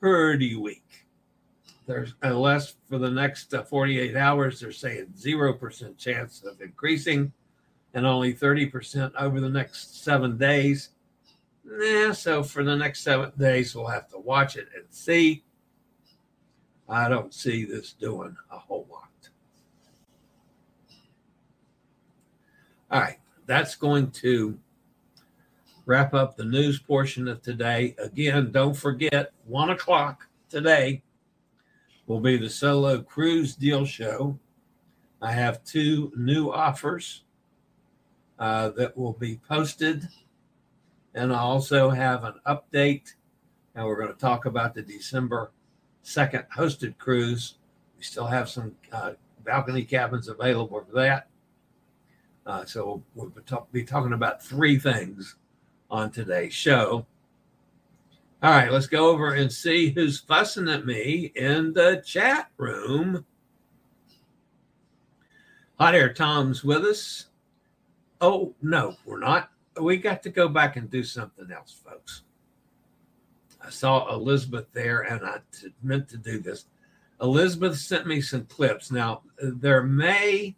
pretty 0.00 0.54
weak. 0.54 0.84
There's, 1.87 2.14
unless 2.22 2.76
for 2.89 2.99
the 2.99 3.11
next 3.11 3.53
uh, 3.53 3.62
48 3.62 4.16
hours, 4.16 4.61
they're 4.61 4.72
saying 4.72 5.12
0% 5.18 5.99
chance 5.99 6.43
of 6.43 6.61
increasing 6.61 7.32
and 7.93 8.07
only 8.07 8.32
30% 8.32 9.12
over 9.18 9.41
the 9.41 9.49
next 9.49 10.03
seven 10.03 10.39
days. 10.39 10.91
Nah, 11.64 12.12
so 12.12 12.43
for 12.43 12.64
the 12.64 12.76
next 12.76 13.01
seven 13.01 13.32
days, 13.39 13.74
we'll 13.74 13.87
have 13.87 14.09
to 14.11 14.18
watch 14.18 14.57
it 14.57 14.68
and 14.74 14.85
see. 14.91 15.45
I 16.89 17.09
don't 17.09 17.32
see 17.32 17.64
this 17.64 17.93
doing 17.93 18.37
a 18.51 18.59
whole 18.59 18.87
lot. 18.91 19.09
All 22.91 23.01
right, 23.01 23.18
that's 23.47 23.74
going 23.76 24.11
to 24.12 24.59
wrap 25.87 26.14
up 26.14 26.37
the 26.37 26.45
news 26.45 26.78
portion 26.78 27.28
of 27.28 27.43
today. 27.43 27.95
Again, 27.99 28.53
don't 28.53 28.76
forget, 28.76 29.32
one 29.45 29.70
o'clock 29.70 30.28
today 30.49 31.03
will 32.07 32.20
be 32.20 32.36
the 32.36 32.50
solo 32.50 33.00
cruise 33.02 33.55
deal 33.55 33.84
show. 33.84 34.38
I 35.22 35.32
have 35.32 35.64
two 35.64 36.12
new 36.16 36.50
offers 36.50 37.24
uh, 38.38 38.70
that 38.70 38.96
will 38.96 39.14
be 39.14 39.40
posted. 39.48 40.09
And 41.14 41.32
I 41.32 41.38
also 41.38 41.90
have 41.90 42.24
an 42.24 42.34
update. 42.46 43.14
And 43.74 43.86
we're 43.86 43.96
going 43.96 44.12
to 44.12 44.18
talk 44.18 44.44
about 44.44 44.74
the 44.74 44.82
December 44.82 45.50
second 46.02 46.44
hosted 46.55 46.98
cruise. 46.98 47.55
We 47.96 48.02
still 48.02 48.26
have 48.26 48.48
some 48.48 48.74
uh, 48.92 49.12
balcony 49.44 49.84
cabins 49.84 50.28
available 50.28 50.84
for 50.86 50.94
that. 50.94 51.28
Uh, 52.46 52.64
so 52.64 53.02
we'll 53.14 53.32
be 53.72 53.84
talking 53.84 54.12
about 54.12 54.42
three 54.42 54.78
things 54.78 55.36
on 55.90 56.11
today's 56.11 56.52
show. 56.52 57.07
All 58.45 58.51
right, 58.51 58.70
let's 58.70 58.86
go 58.86 59.09
over 59.09 59.32
and 59.32 59.51
see 59.51 59.88
who's 59.88 60.20
fussing 60.20 60.68
at 60.68 60.84
me 60.84 61.32
in 61.34 61.72
the 61.72 62.03
chat 62.05 62.51
room. 62.59 63.24
Hot 65.80 65.95
Air 65.95 66.12
Tom's 66.12 66.62
with 66.62 66.84
us. 66.84 67.28
Oh, 68.20 68.55
no, 68.61 68.97
we're 69.07 69.18
not. 69.18 69.49
We 69.80 69.97
got 69.97 70.22
to 70.24 70.28
go 70.28 70.47
back 70.47 70.76
and 70.76 70.90
do 70.90 71.03
something 71.03 71.51
else, 71.51 71.72
folks. 71.72 72.24
I 73.64 73.70
saw 73.70 74.12
Elizabeth 74.12 74.66
there 74.74 75.01
and 75.01 75.24
I 75.24 75.38
meant 75.82 76.11
to 76.11 76.18
do 76.18 76.38
this. 76.38 76.66
Elizabeth 77.22 77.78
sent 77.78 78.07
me 78.07 78.20
some 78.20 78.45
clips. 78.45 78.90
Now, 78.90 79.22
there 79.40 79.82
may 79.82 80.55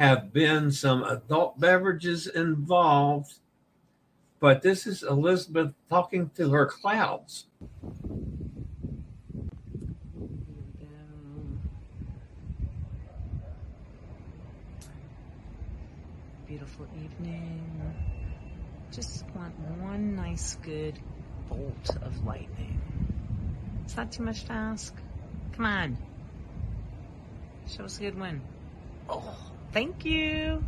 have 0.00 0.32
been 0.32 0.72
some 0.72 1.04
adult 1.04 1.60
beverages 1.60 2.26
involved, 2.26 3.34
but 4.44 4.60
this 4.60 4.86
is 4.86 5.02
Elizabeth 5.02 5.72
talking 5.88 6.28
to 6.36 6.50
her 6.50 6.66
clouds. 6.66 7.46
Beautiful 16.46 16.86
evening. 17.02 17.94
Just 18.92 19.24
want 19.34 19.58
one 19.80 20.14
nice, 20.14 20.56
good 20.56 20.98
bolt 21.48 21.96
of 22.02 22.26
lightning. 22.26 22.78
Is 23.86 23.94
that 23.94 24.12
too 24.12 24.24
much 24.24 24.44
to 24.44 24.52
ask? 24.52 24.94
Come 25.52 25.64
on. 25.64 25.96
Show 27.66 27.84
us 27.84 27.96
a 27.96 28.02
good 28.02 28.20
one. 28.20 28.42
Oh, 29.08 29.38
thank 29.72 30.04
you. 30.04 30.62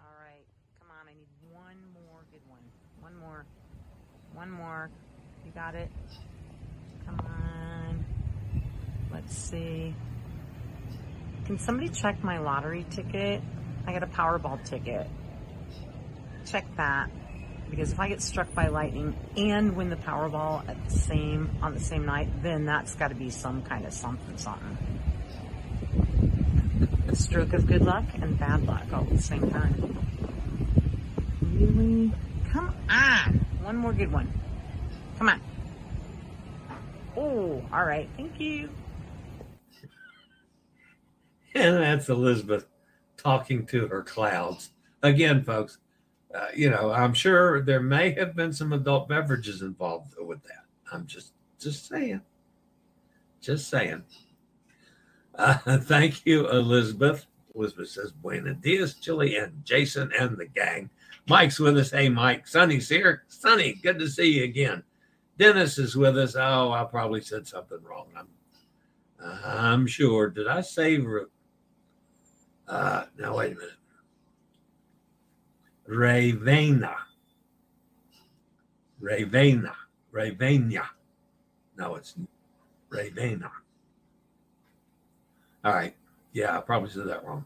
All 0.00 0.14
right, 0.24 0.46
come 0.78 0.90
on. 0.90 1.08
I 1.08 1.14
need 1.14 1.28
one 1.52 1.76
more 1.92 2.24
good 2.32 2.42
one. 2.48 2.62
One 3.00 3.16
more. 3.16 3.44
One 4.38 4.52
more. 4.52 4.88
You 5.44 5.50
got 5.50 5.74
it? 5.74 5.90
Come 7.04 7.18
on. 7.18 8.04
Let's 9.12 9.36
see. 9.36 9.92
Can 11.44 11.58
somebody 11.58 11.88
check 11.88 12.22
my 12.22 12.38
lottery 12.38 12.86
ticket? 12.88 13.42
I 13.84 13.92
got 13.92 14.04
a 14.04 14.06
Powerball 14.06 14.64
ticket. 14.64 15.08
Check 16.46 16.64
that. 16.76 17.10
Because 17.68 17.90
if 17.90 17.98
I 17.98 18.06
get 18.06 18.22
struck 18.22 18.54
by 18.54 18.68
lightning 18.68 19.16
and 19.36 19.74
win 19.74 19.90
the 19.90 19.96
Powerball 19.96 20.68
at 20.68 20.84
the 20.88 20.96
same 20.96 21.50
on 21.60 21.74
the 21.74 21.80
same 21.80 22.06
night, 22.06 22.28
then 22.40 22.64
that's 22.64 22.94
got 22.94 23.08
to 23.08 23.16
be 23.16 23.30
some 23.30 23.62
kind 23.62 23.86
of 23.86 23.92
something 23.92 24.36
something. 24.36 24.78
A 27.08 27.16
stroke 27.16 27.54
of 27.54 27.66
good 27.66 27.82
luck 27.82 28.04
and 28.14 28.38
bad 28.38 28.64
luck 28.64 28.84
all 28.92 29.02
at 29.02 29.10
the 29.10 29.20
same 29.20 29.50
time. 29.50 29.98
Really? 31.42 32.12
Come 32.52 32.72
on. 32.88 33.47
One 33.68 33.76
more 33.76 33.92
good 33.92 34.10
one. 34.10 34.32
Come 35.18 35.28
on. 35.28 35.42
Oh, 37.18 37.62
all 37.70 37.84
right. 37.84 38.08
Thank 38.16 38.40
you. 38.40 38.70
And 41.54 41.76
that's 41.76 42.08
Elizabeth 42.08 42.66
talking 43.18 43.66
to 43.66 43.86
her 43.88 44.02
clouds. 44.02 44.70
Again, 45.02 45.42
folks, 45.42 45.78
uh, 46.34 46.46
you 46.54 46.70
know, 46.70 46.92
I'm 46.92 47.12
sure 47.12 47.60
there 47.60 47.80
may 47.80 48.12
have 48.12 48.34
been 48.34 48.54
some 48.54 48.72
adult 48.72 49.06
beverages 49.08 49.60
involved 49.60 50.14
with 50.18 50.42
that. 50.44 50.64
I'm 50.90 51.06
just 51.06 51.32
just 51.60 51.88
saying. 51.88 52.22
Just 53.42 53.68
saying. 53.68 54.02
Uh, 55.34 55.58
thank 55.78 56.24
you, 56.24 56.48
Elizabeth. 56.48 57.26
Elizabeth 57.54 57.88
says, 57.90 58.12
Buenos 58.12 58.56
dias, 58.62 58.94
Chillie, 58.94 59.36
and 59.36 59.62
Jason 59.62 60.10
and 60.18 60.38
the 60.38 60.46
gang. 60.46 60.88
Mike's 61.28 61.60
with 61.60 61.76
us. 61.76 61.90
Hey, 61.90 62.08
Mike. 62.08 62.46
Sonny's 62.46 62.88
here. 62.88 63.24
Sonny, 63.28 63.74
good 63.74 63.98
to 63.98 64.08
see 64.08 64.38
you 64.38 64.44
again. 64.44 64.82
Dennis 65.38 65.78
is 65.78 65.94
with 65.94 66.16
us. 66.16 66.34
Oh, 66.36 66.72
I 66.72 66.84
probably 66.84 67.20
said 67.20 67.46
something 67.46 67.78
wrong. 67.82 68.06
I'm, 68.16 68.28
I'm 69.44 69.86
sure. 69.86 70.30
Did 70.30 70.48
I 70.48 70.62
say? 70.62 70.98
Uh, 72.66 73.04
now 73.18 73.36
wait 73.36 73.52
a 73.52 73.56
minute. 73.56 73.70
Ravena. 75.88 76.94
Ravena. 79.02 79.74
Ravena. 80.12 80.86
No, 81.76 81.94
it's 81.94 82.14
Ravena. 82.90 83.50
All 85.64 85.74
right. 85.74 85.94
Yeah, 86.32 86.56
I 86.56 86.60
probably 86.60 86.90
said 86.90 87.06
that 87.06 87.24
wrong. 87.24 87.44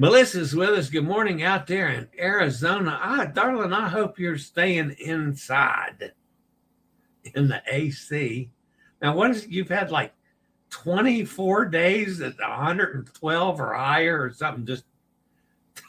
Melissa's 0.00 0.56
with 0.56 0.70
us. 0.70 0.88
Good 0.88 1.04
morning 1.04 1.42
out 1.42 1.66
there 1.66 1.88
in 1.90 2.08
Arizona. 2.18 2.98
Ah, 3.02 3.26
darling, 3.26 3.74
I 3.74 3.86
hope 3.86 4.18
you're 4.18 4.38
staying 4.38 4.96
inside 4.98 6.12
in 7.34 7.48
the 7.48 7.60
AC. 7.70 8.50
Now, 9.02 9.14
what 9.14 9.32
is 9.32 9.46
you've 9.46 9.68
had 9.68 9.90
like 9.90 10.14
24 10.70 11.66
days 11.66 12.22
at 12.22 12.38
112 12.38 13.60
or 13.60 13.74
higher 13.74 14.22
or 14.22 14.32
something 14.32 14.64
just 14.64 14.84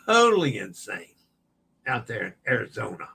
totally 0.05 0.57
insane 0.57 1.15
out 1.87 2.05
there 2.05 2.25
in 2.25 2.33
Arizona. 2.45 3.07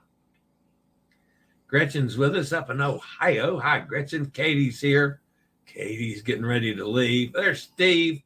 Gretchen's 1.67 2.17
with 2.17 2.35
us 2.35 2.51
up 2.51 2.71
in 2.71 2.81
Ohio. 2.81 3.59
Hi, 3.59 3.81
Gretchen. 3.81 4.31
Katie's 4.31 4.81
here. 4.81 5.21
Katie's 5.67 6.23
getting 6.23 6.43
ready 6.43 6.73
to 6.73 6.87
leave. 6.87 7.33
There's 7.33 7.61
Steve. 7.61 8.23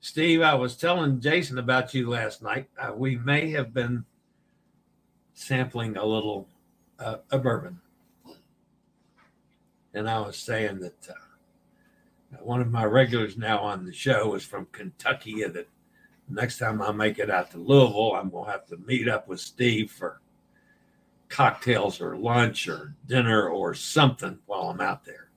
Steve, 0.00 0.40
I 0.40 0.54
was 0.54 0.76
telling 0.76 1.20
Jason 1.20 1.58
about 1.58 1.92
you 1.92 2.08
last 2.08 2.42
night. 2.42 2.68
Uh, 2.78 2.92
we 2.94 3.16
may 3.16 3.50
have 3.50 3.74
been 3.74 4.04
sampling 5.34 5.96
a 5.96 6.04
little 6.04 6.48
uh, 6.98 7.16
a 7.30 7.38
bourbon. 7.38 7.80
And 9.92 10.08
I 10.08 10.20
was 10.20 10.36
saying 10.36 10.80
that 10.80 11.08
uh, 11.10 12.36
one 12.40 12.60
of 12.60 12.70
my 12.70 12.84
regulars 12.84 13.36
now 13.36 13.58
on 13.58 13.84
the 13.84 13.92
show 13.92 14.34
is 14.34 14.44
from 14.44 14.68
Kentucky. 14.72 15.44
That 15.44 15.68
next 16.28 16.58
time 16.58 16.80
I 16.80 16.92
make 16.92 17.18
it 17.18 17.30
out 17.30 17.50
to 17.50 17.58
Louisville, 17.58 18.14
I'm 18.14 18.30
to 18.30 18.44
have 18.44 18.66
to 18.66 18.78
meet 18.78 19.08
up 19.08 19.28
with 19.28 19.40
Steve 19.40 19.90
for 19.90 20.20
cocktails 21.28 22.00
or 22.00 22.16
lunch 22.16 22.68
or 22.68 22.94
dinner 23.06 23.48
or 23.48 23.74
something 23.74 24.38
while 24.46 24.70
I'm 24.70 24.80
out 24.80 25.04
there. 25.04 25.28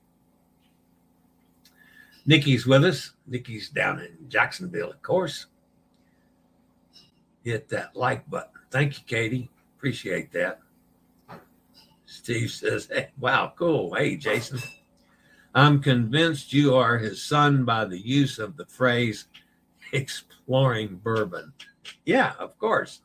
Nikki's 2.26 2.66
with 2.66 2.84
us. 2.84 3.13
Nikki's 3.26 3.68
down 3.68 4.00
in 4.00 4.28
Jacksonville, 4.28 4.90
of 4.90 5.02
course. 5.02 5.46
Hit 7.42 7.68
that 7.68 7.94
like 7.94 8.28
button. 8.28 8.50
Thank 8.70 8.98
you, 8.98 9.04
Katie. 9.06 9.50
Appreciate 9.76 10.32
that. 10.32 10.60
Steve 12.06 12.50
says, 12.50 12.86
Hey, 12.92 13.10
wow, 13.18 13.52
cool. 13.56 13.94
Hey, 13.94 14.16
Jason. 14.16 14.60
I'm 15.54 15.80
convinced 15.80 16.52
you 16.52 16.74
are 16.74 16.98
his 16.98 17.22
son 17.22 17.64
by 17.64 17.84
the 17.84 17.98
use 17.98 18.38
of 18.38 18.56
the 18.56 18.66
phrase 18.66 19.26
exploring 19.92 20.96
bourbon. 20.96 21.52
Yeah, 22.04 22.32
of 22.38 22.58
course. 22.58 23.00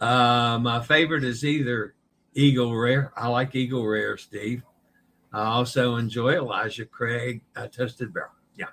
Uh, 0.00 0.58
my 0.60 0.82
favorite 0.82 1.24
is 1.24 1.44
either 1.44 1.94
Eagle 2.34 2.74
Rare. 2.74 3.12
I 3.16 3.28
like 3.28 3.54
Eagle 3.54 3.86
Rare, 3.86 4.16
Steve. 4.16 4.62
I 5.32 5.44
also 5.44 5.96
enjoy 5.96 6.36
Elijah 6.36 6.86
Craig 6.86 7.42
uh, 7.54 7.68
Toasted 7.68 8.12
Barrel. 8.12 8.30
Yeah. 8.56 8.66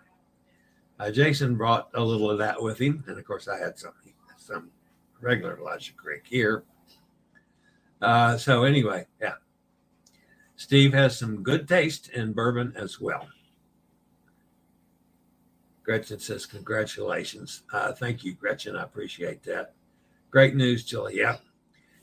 Uh, 0.99 1.11
Jason 1.11 1.55
brought 1.55 1.89
a 1.93 2.01
little 2.01 2.31
of 2.31 2.37
that 2.39 2.61
with 2.61 2.79
him. 2.79 3.03
And 3.07 3.17
of 3.17 3.25
course, 3.25 3.47
I 3.47 3.57
had 3.57 3.77
some, 3.77 3.93
some 4.37 4.71
regular 5.19 5.57
Elijah 5.59 5.93
Craig 5.93 6.21
here. 6.25 6.63
Uh, 8.01 8.37
so, 8.37 8.63
anyway, 8.63 9.05
yeah. 9.21 9.33
Steve 10.55 10.93
has 10.93 11.17
some 11.17 11.43
good 11.43 11.67
taste 11.67 12.09
in 12.09 12.31
bourbon 12.31 12.73
as 12.77 13.01
well. 13.01 13.27
Gretchen 15.83 16.19
says, 16.19 16.45
Congratulations. 16.45 17.63
Uh, 17.71 17.91
thank 17.91 18.23
you, 18.23 18.33
Gretchen. 18.33 18.75
I 18.75 18.83
appreciate 18.83 19.43
that. 19.43 19.73
Great 20.31 20.55
news, 20.55 20.85
Chillie. 20.85 21.17
Yeah. 21.17 21.37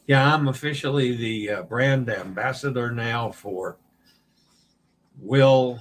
Yeah, 0.06 0.34
I'm 0.34 0.48
officially 0.48 1.16
the 1.16 1.50
uh, 1.50 1.62
brand 1.62 2.10
ambassador 2.10 2.90
now 2.90 3.30
for 3.30 3.78
WHILL 5.22 5.80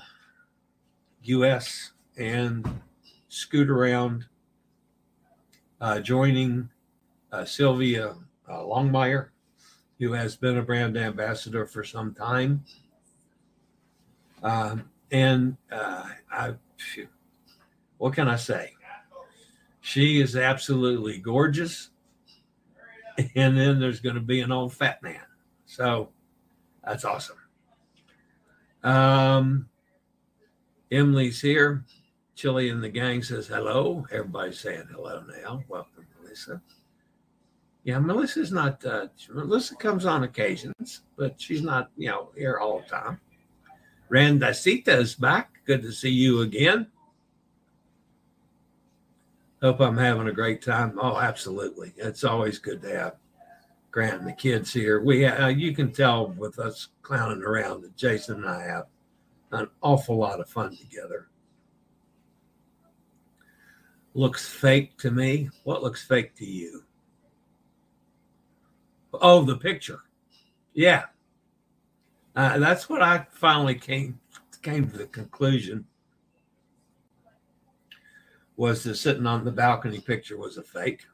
US 1.24 1.94
and 2.16 2.82
Scootaround, 3.30 4.26
uh, 5.80 6.00
joining 6.00 6.70
uh, 7.32 7.44
Sylvia 7.46 8.16
uh, 8.48 8.60
Longmire, 8.60 9.30
who 9.98 10.14
has 10.14 10.36
been 10.36 10.60
a 10.60 10.62
brand 10.62 10.96
ambassador 10.96 11.66
for 11.66 11.84
some 11.84 12.14
time. 12.14 12.64
Um, 14.44 14.90
and 15.12 15.58
uh, 15.72 16.10
I, 16.32 16.54
what 17.98 18.14
can 18.14 18.28
I 18.28 18.36
say? 18.36 18.76
She 19.82 20.22
is 20.22 20.36
absolutely 20.36 21.18
gorgeous. 21.18 21.90
And 23.36 23.58
then 23.58 23.80
there's 23.80 24.00
going 24.00 24.16
to 24.16 24.22
be 24.22 24.42
an 24.42 24.52
old 24.52 24.74
fat 24.74 25.02
man. 25.04 25.26
So 25.66 26.10
that's 26.84 27.06
awesome. 27.06 27.41
Um, 28.84 29.68
Emily's 30.92 31.42
here. 31.42 31.86
Chillie 32.36 32.70
and 32.70 32.84
the 32.84 32.90
gang 32.90 33.22
says 33.22 33.48
hello. 33.48 34.06
Everybody's 34.12 34.60
saying 34.60 34.88
hello 34.92 35.24
now. 35.44 35.64
Welcome, 35.68 36.06
Melissa. 36.22 36.62
Yeah, 37.84 38.00
Melissa's 38.00 38.52
not. 38.52 38.84
Uh, 38.86 39.08
Melissa 39.30 39.76
comes 39.76 40.06
on 40.06 40.24
occasions, 40.24 41.02
but 41.18 41.40
she's 41.40 41.62
not, 41.62 41.92
you 41.98 42.10
know, 42.10 42.30
here 42.36 42.58
all 42.58 42.80
the 42.80 42.88
time. 42.88 43.20
Randasita 44.12 44.90
is 45.00 45.16
back. 45.16 45.62
Good 45.66 45.82
to 45.84 45.92
see 45.92 46.10
you 46.10 46.42
again. 46.42 46.88
Hope 49.62 49.80
I'm 49.80 49.98
having 49.98 50.28
a 50.28 50.34
great 50.34 50.62
time. 50.62 50.98
Oh, 51.00 51.18
absolutely. 51.18 51.94
It's 51.98 52.24
always 52.24 52.58
good 52.60 52.82
to 52.82 52.98
have 52.98 53.16
Grant 53.92 54.20
and 54.20 54.28
the 54.28 54.34
kids 54.34 54.72
here. 54.74 55.02
We, 55.02 55.26
uh, 55.26 55.48
you 55.48 55.76
can 55.76 55.92
tell 55.92 56.28
with 56.28 56.60
us 56.60 56.88
clowning 57.02 57.44
around 57.44 57.82
that 57.82 57.96
Jason 57.96 58.38
and 58.38 58.50
I 58.50 58.64
have 58.64 58.86
an 59.52 59.68
awful 59.82 60.18
lot 60.18 60.40
of 60.40 60.50
fun 60.50 60.76
together. 60.76 61.28
Looks 64.14 64.48
fake 64.48 64.98
to 65.00 65.12
me. 65.12 65.50
What 65.64 65.84
looks 65.84 66.04
fake 66.04 66.36
to 66.36 66.46
you? 66.46 66.84
Oh, 69.14 69.44
the 69.44 69.58
picture. 69.58 70.00
Yeah, 70.74 71.04
uh, 72.36 72.60
that's 72.60 72.88
what 72.88 73.02
I 73.02 73.26
finally 73.32 73.76
came 73.76 74.20
came 74.62 74.90
to 74.90 74.98
the 74.98 75.08
conclusion 75.08 75.86
was 78.58 78.84
the 78.84 78.94
sitting 78.94 79.26
on 79.26 79.44
the 79.44 79.52
balcony 79.52 80.00
picture 80.00 80.38
was 80.38 80.58
a 80.58 80.64
fake. 80.64 81.08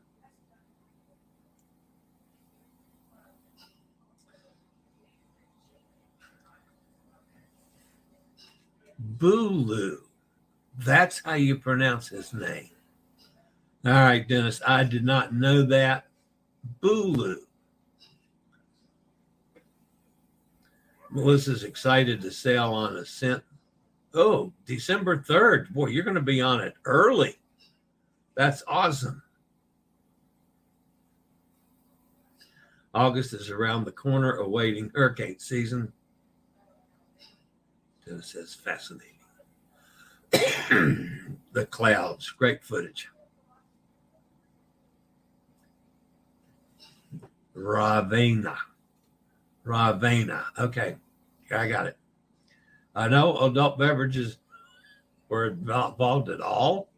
Bulu. 9.17 9.97
That's 10.77 11.21
how 11.23 11.33
you 11.33 11.57
pronounce 11.57 12.07
his 12.09 12.33
name. 12.33 12.69
All 13.85 13.93
right, 13.93 14.27
Dennis, 14.27 14.61
I 14.67 14.83
did 14.83 15.03
not 15.03 15.33
know 15.33 15.63
that. 15.63 16.07
Bulu. 16.81 17.37
Melissa's 21.09 21.63
excited 21.63 22.21
to 22.21 22.31
sail 22.31 22.73
on 22.73 22.97
a 22.97 22.99
Ascent. 22.99 23.43
Oh, 24.13 24.51
December 24.65 25.17
3rd. 25.17 25.71
Boy, 25.73 25.87
you're 25.87 26.03
going 26.03 26.15
to 26.15 26.21
be 26.21 26.41
on 26.41 26.59
it 26.59 26.73
early. 26.85 27.37
That's 28.35 28.63
awesome. 28.67 29.21
August 32.93 33.33
is 33.33 33.49
around 33.49 33.85
the 33.85 33.91
corner, 33.91 34.37
awaiting 34.37 34.91
hurricane 34.93 35.39
season. 35.39 35.93
Dennis 38.07 38.27
says 38.31 38.53
fascinating. 38.53 39.13
the 41.51 41.65
clouds, 41.65 42.29
great 42.31 42.63
footage. 42.63 43.09
Ravenna. 47.53 48.57
Ravenna. 49.63 50.45
Okay. 50.57 50.95
I 51.51 51.67
got 51.67 51.87
it. 51.87 51.97
I 52.95 53.07
know 53.07 53.37
adult 53.39 53.77
beverages 53.77 54.37
were 55.29 55.47
involved 55.47 56.29
at 56.29 56.41
all 56.41 56.89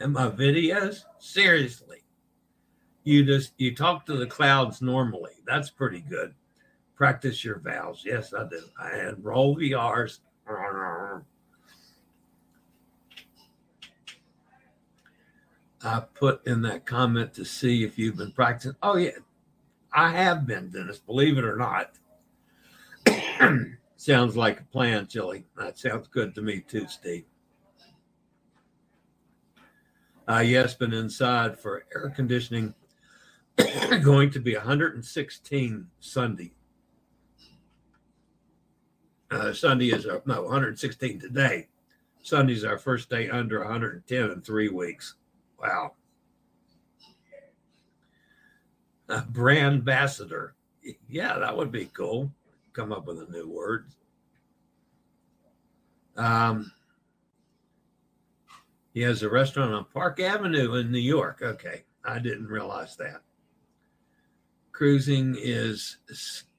in 0.00 0.12
my 0.12 0.28
videos. 0.28 1.04
Seriously. 1.18 1.98
You 3.04 3.24
just 3.24 3.54
you 3.58 3.74
talk 3.74 4.06
to 4.06 4.16
the 4.16 4.26
clouds 4.26 4.80
normally. 4.80 5.32
That's 5.44 5.70
pretty 5.70 6.00
good. 6.00 6.34
Practice 6.94 7.44
your 7.44 7.58
vowels. 7.58 8.02
Yes, 8.04 8.32
I 8.32 8.46
do. 8.48 8.62
And 8.80 9.24
roll 9.24 9.56
the 9.56 9.74
R's. 9.74 10.20
I 15.84 16.00
put 16.14 16.46
in 16.46 16.62
that 16.62 16.86
comment 16.86 17.34
to 17.34 17.44
see 17.44 17.84
if 17.84 17.98
you've 17.98 18.16
been 18.16 18.32
practicing. 18.32 18.76
Oh, 18.82 18.96
yeah, 18.96 19.10
I 19.92 20.10
have 20.10 20.46
been, 20.46 20.70
Dennis, 20.70 20.98
believe 20.98 21.38
it 21.38 21.44
or 21.44 21.56
not. 21.56 21.92
sounds 23.96 24.36
like 24.36 24.60
a 24.60 24.64
plan, 24.64 25.06
Chillie. 25.08 25.44
That 25.56 25.78
sounds 25.78 26.08
good 26.08 26.34
to 26.36 26.42
me 26.42 26.60
too, 26.60 26.86
Steve. 26.88 27.24
Uh, 30.28 30.38
yes, 30.38 30.74
been 30.74 30.92
inside 30.92 31.58
for 31.58 31.84
air 31.94 32.10
conditioning. 32.10 32.74
going 34.02 34.30
to 34.30 34.40
be 34.40 34.54
116 34.54 35.88
Sunday. 36.00 36.52
Uh, 39.32 39.52
Sunday 39.52 39.90
is 39.90 40.06
our, 40.06 40.20
no 40.26 40.42
116 40.42 41.18
today. 41.18 41.66
Sunday's 42.22 42.64
our 42.64 42.78
first 42.78 43.08
day 43.08 43.30
under 43.30 43.60
110 43.60 44.30
in 44.30 44.40
three 44.42 44.68
weeks. 44.68 45.14
Wow. 45.58 45.94
A 49.08 49.22
brand 49.22 49.76
ambassador. 49.76 50.54
Yeah, 51.08 51.38
that 51.38 51.56
would 51.56 51.72
be 51.72 51.86
cool. 51.86 52.30
Come 52.74 52.92
up 52.92 53.06
with 53.06 53.22
a 53.22 53.32
new 53.32 53.48
word. 53.48 53.86
Um, 56.16 56.70
he 58.92 59.00
has 59.00 59.22
a 59.22 59.30
restaurant 59.30 59.72
on 59.72 59.86
Park 59.94 60.20
Avenue 60.20 60.74
in 60.74 60.92
New 60.92 60.98
York. 60.98 61.40
Okay, 61.42 61.84
I 62.04 62.18
didn't 62.18 62.48
realize 62.48 62.96
that. 62.96 63.22
Cruising 64.72 65.36
is 65.38 65.98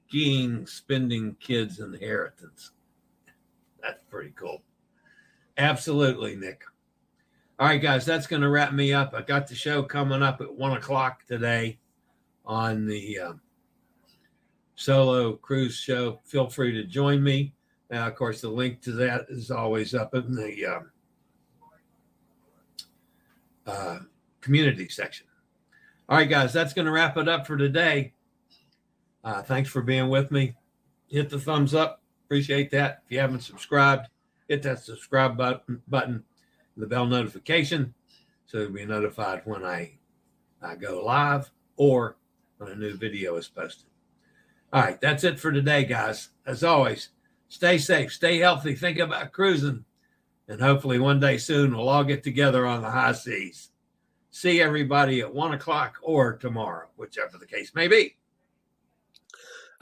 skiing, 0.06 0.66
spending 0.66 1.36
kids' 1.40 1.80
inheritance. 1.80 2.72
That's 3.82 4.02
pretty 4.10 4.32
cool. 4.36 4.62
Absolutely, 5.58 6.36
Nick. 6.36 6.62
All 7.58 7.68
right, 7.68 7.80
guys, 7.80 8.04
that's 8.04 8.26
going 8.26 8.42
to 8.42 8.48
wrap 8.48 8.72
me 8.72 8.92
up. 8.92 9.14
I 9.14 9.22
got 9.22 9.46
the 9.46 9.54
show 9.54 9.82
coming 9.82 10.22
up 10.22 10.40
at 10.40 10.52
one 10.52 10.72
o'clock 10.72 11.24
today 11.26 11.78
on 12.44 12.86
the 12.86 13.18
uh, 13.18 13.32
solo 14.74 15.34
cruise 15.34 15.76
show. 15.76 16.20
Feel 16.24 16.48
free 16.48 16.72
to 16.72 16.84
join 16.84 17.22
me. 17.22 17.54
Now, 17.90 18.08
of 18.08 18.16
course, 18.16 18.40
the 18.40 18.48
link 18.48 18.80
to 18.82 18.92
that 18.92 19.26
is 19.28 19.52
always 19.52 19.94
up 19.94 20.14
in 20.14 20.34
the 20.34 20.66
uh, 20.66 20.80
uh, 23.70 23.98
community 24.40 24.88
section. 24.88 25.26
All 26.08 26.18
right, 26.18 26.28
guys, 26.28 26.52
that's 26.52 26.74
going 26.74 26.86
to 26.86 26.92
wrap 26.92 27.16
it 27.16 27.28
up 27.28 27.46
for 27.46 27.56
today. 27.56 28.13
Uh, 29.24 29.42
thanks 29.42 29.70
for 29.70 29.82
being 29.82 30.08
with 30.08 30.30
me. 30.30 30.54
Hit 31.08 31.30
the 31.30 31.38
thumbs 31.38 31.74
up. 31.74 32.02
Appreciate 32.26 32.70
that. 32.72 33.02
If 33.06 33.12
you 33.12 33.18
haven't 33.18 33.40
subscribed, 33.40 34.08
hit 34.48 34.62
that 34.64 34.80
subscribe 34.80 35.36
button, 35.36 35.80
button 35.88 36.22
the 36.76 36.86
bell 36.86 37.06
notification 37.06 37.94
so 38.46 38.58
you'll 38.58 38.70
be 38.70 38.84
notified 38.84 39.42
when 39.44 39.64
I, 39.64 39.92
I 40.62 40.76
go 40.76 41.02
live 41.04 41.50
or 41.76 42.16
when 42.58 42.70
a 42.70 42.76
new 42.76 42.94
video 42.94 43.36
is 43.36 43.48
posted. 43.48 43.86
All 44.72 44.82
right, 44.82 45.00
that's 45.00 45.24
it 45.24 45.40
for 45.40 45.52
today, 45.52 45.84
guys. 45.84 46.30
As 46.46 46.64
always, 46.64 47.10
stay 47.48 47.78
safe, 47.78 48.12
stay 48.12 48.38
healthy, 48.38 48.74
think 48.74 48.98
about 48.98 49.32
cruising, 49.32 49.84
and 50.48 50.60
hopefully 50.60 50.98
one 50.98 51.20
day 51.20 51.38
soon 51.38 51.76
we'll 51.76 51.88
all 51.88 52.04
get 52.04 52.22
together 52.22 52.66
on 52.66 52.82
the 52.82 52.90
high 52.90 53.12
seas. 53.12 53.70
See 54.30 54.60
everybody 54.60 55.20
at 55.20 55.32
one 55.32 55.54
o'clock 55.54 55.96
or 56.02 56.36
tomorrow, 56.36 56.88
whichever 56.96 57.38
the 57.38 57.46
case 57.46 57.72
may 57.74 57.88
be. 57.88 58.16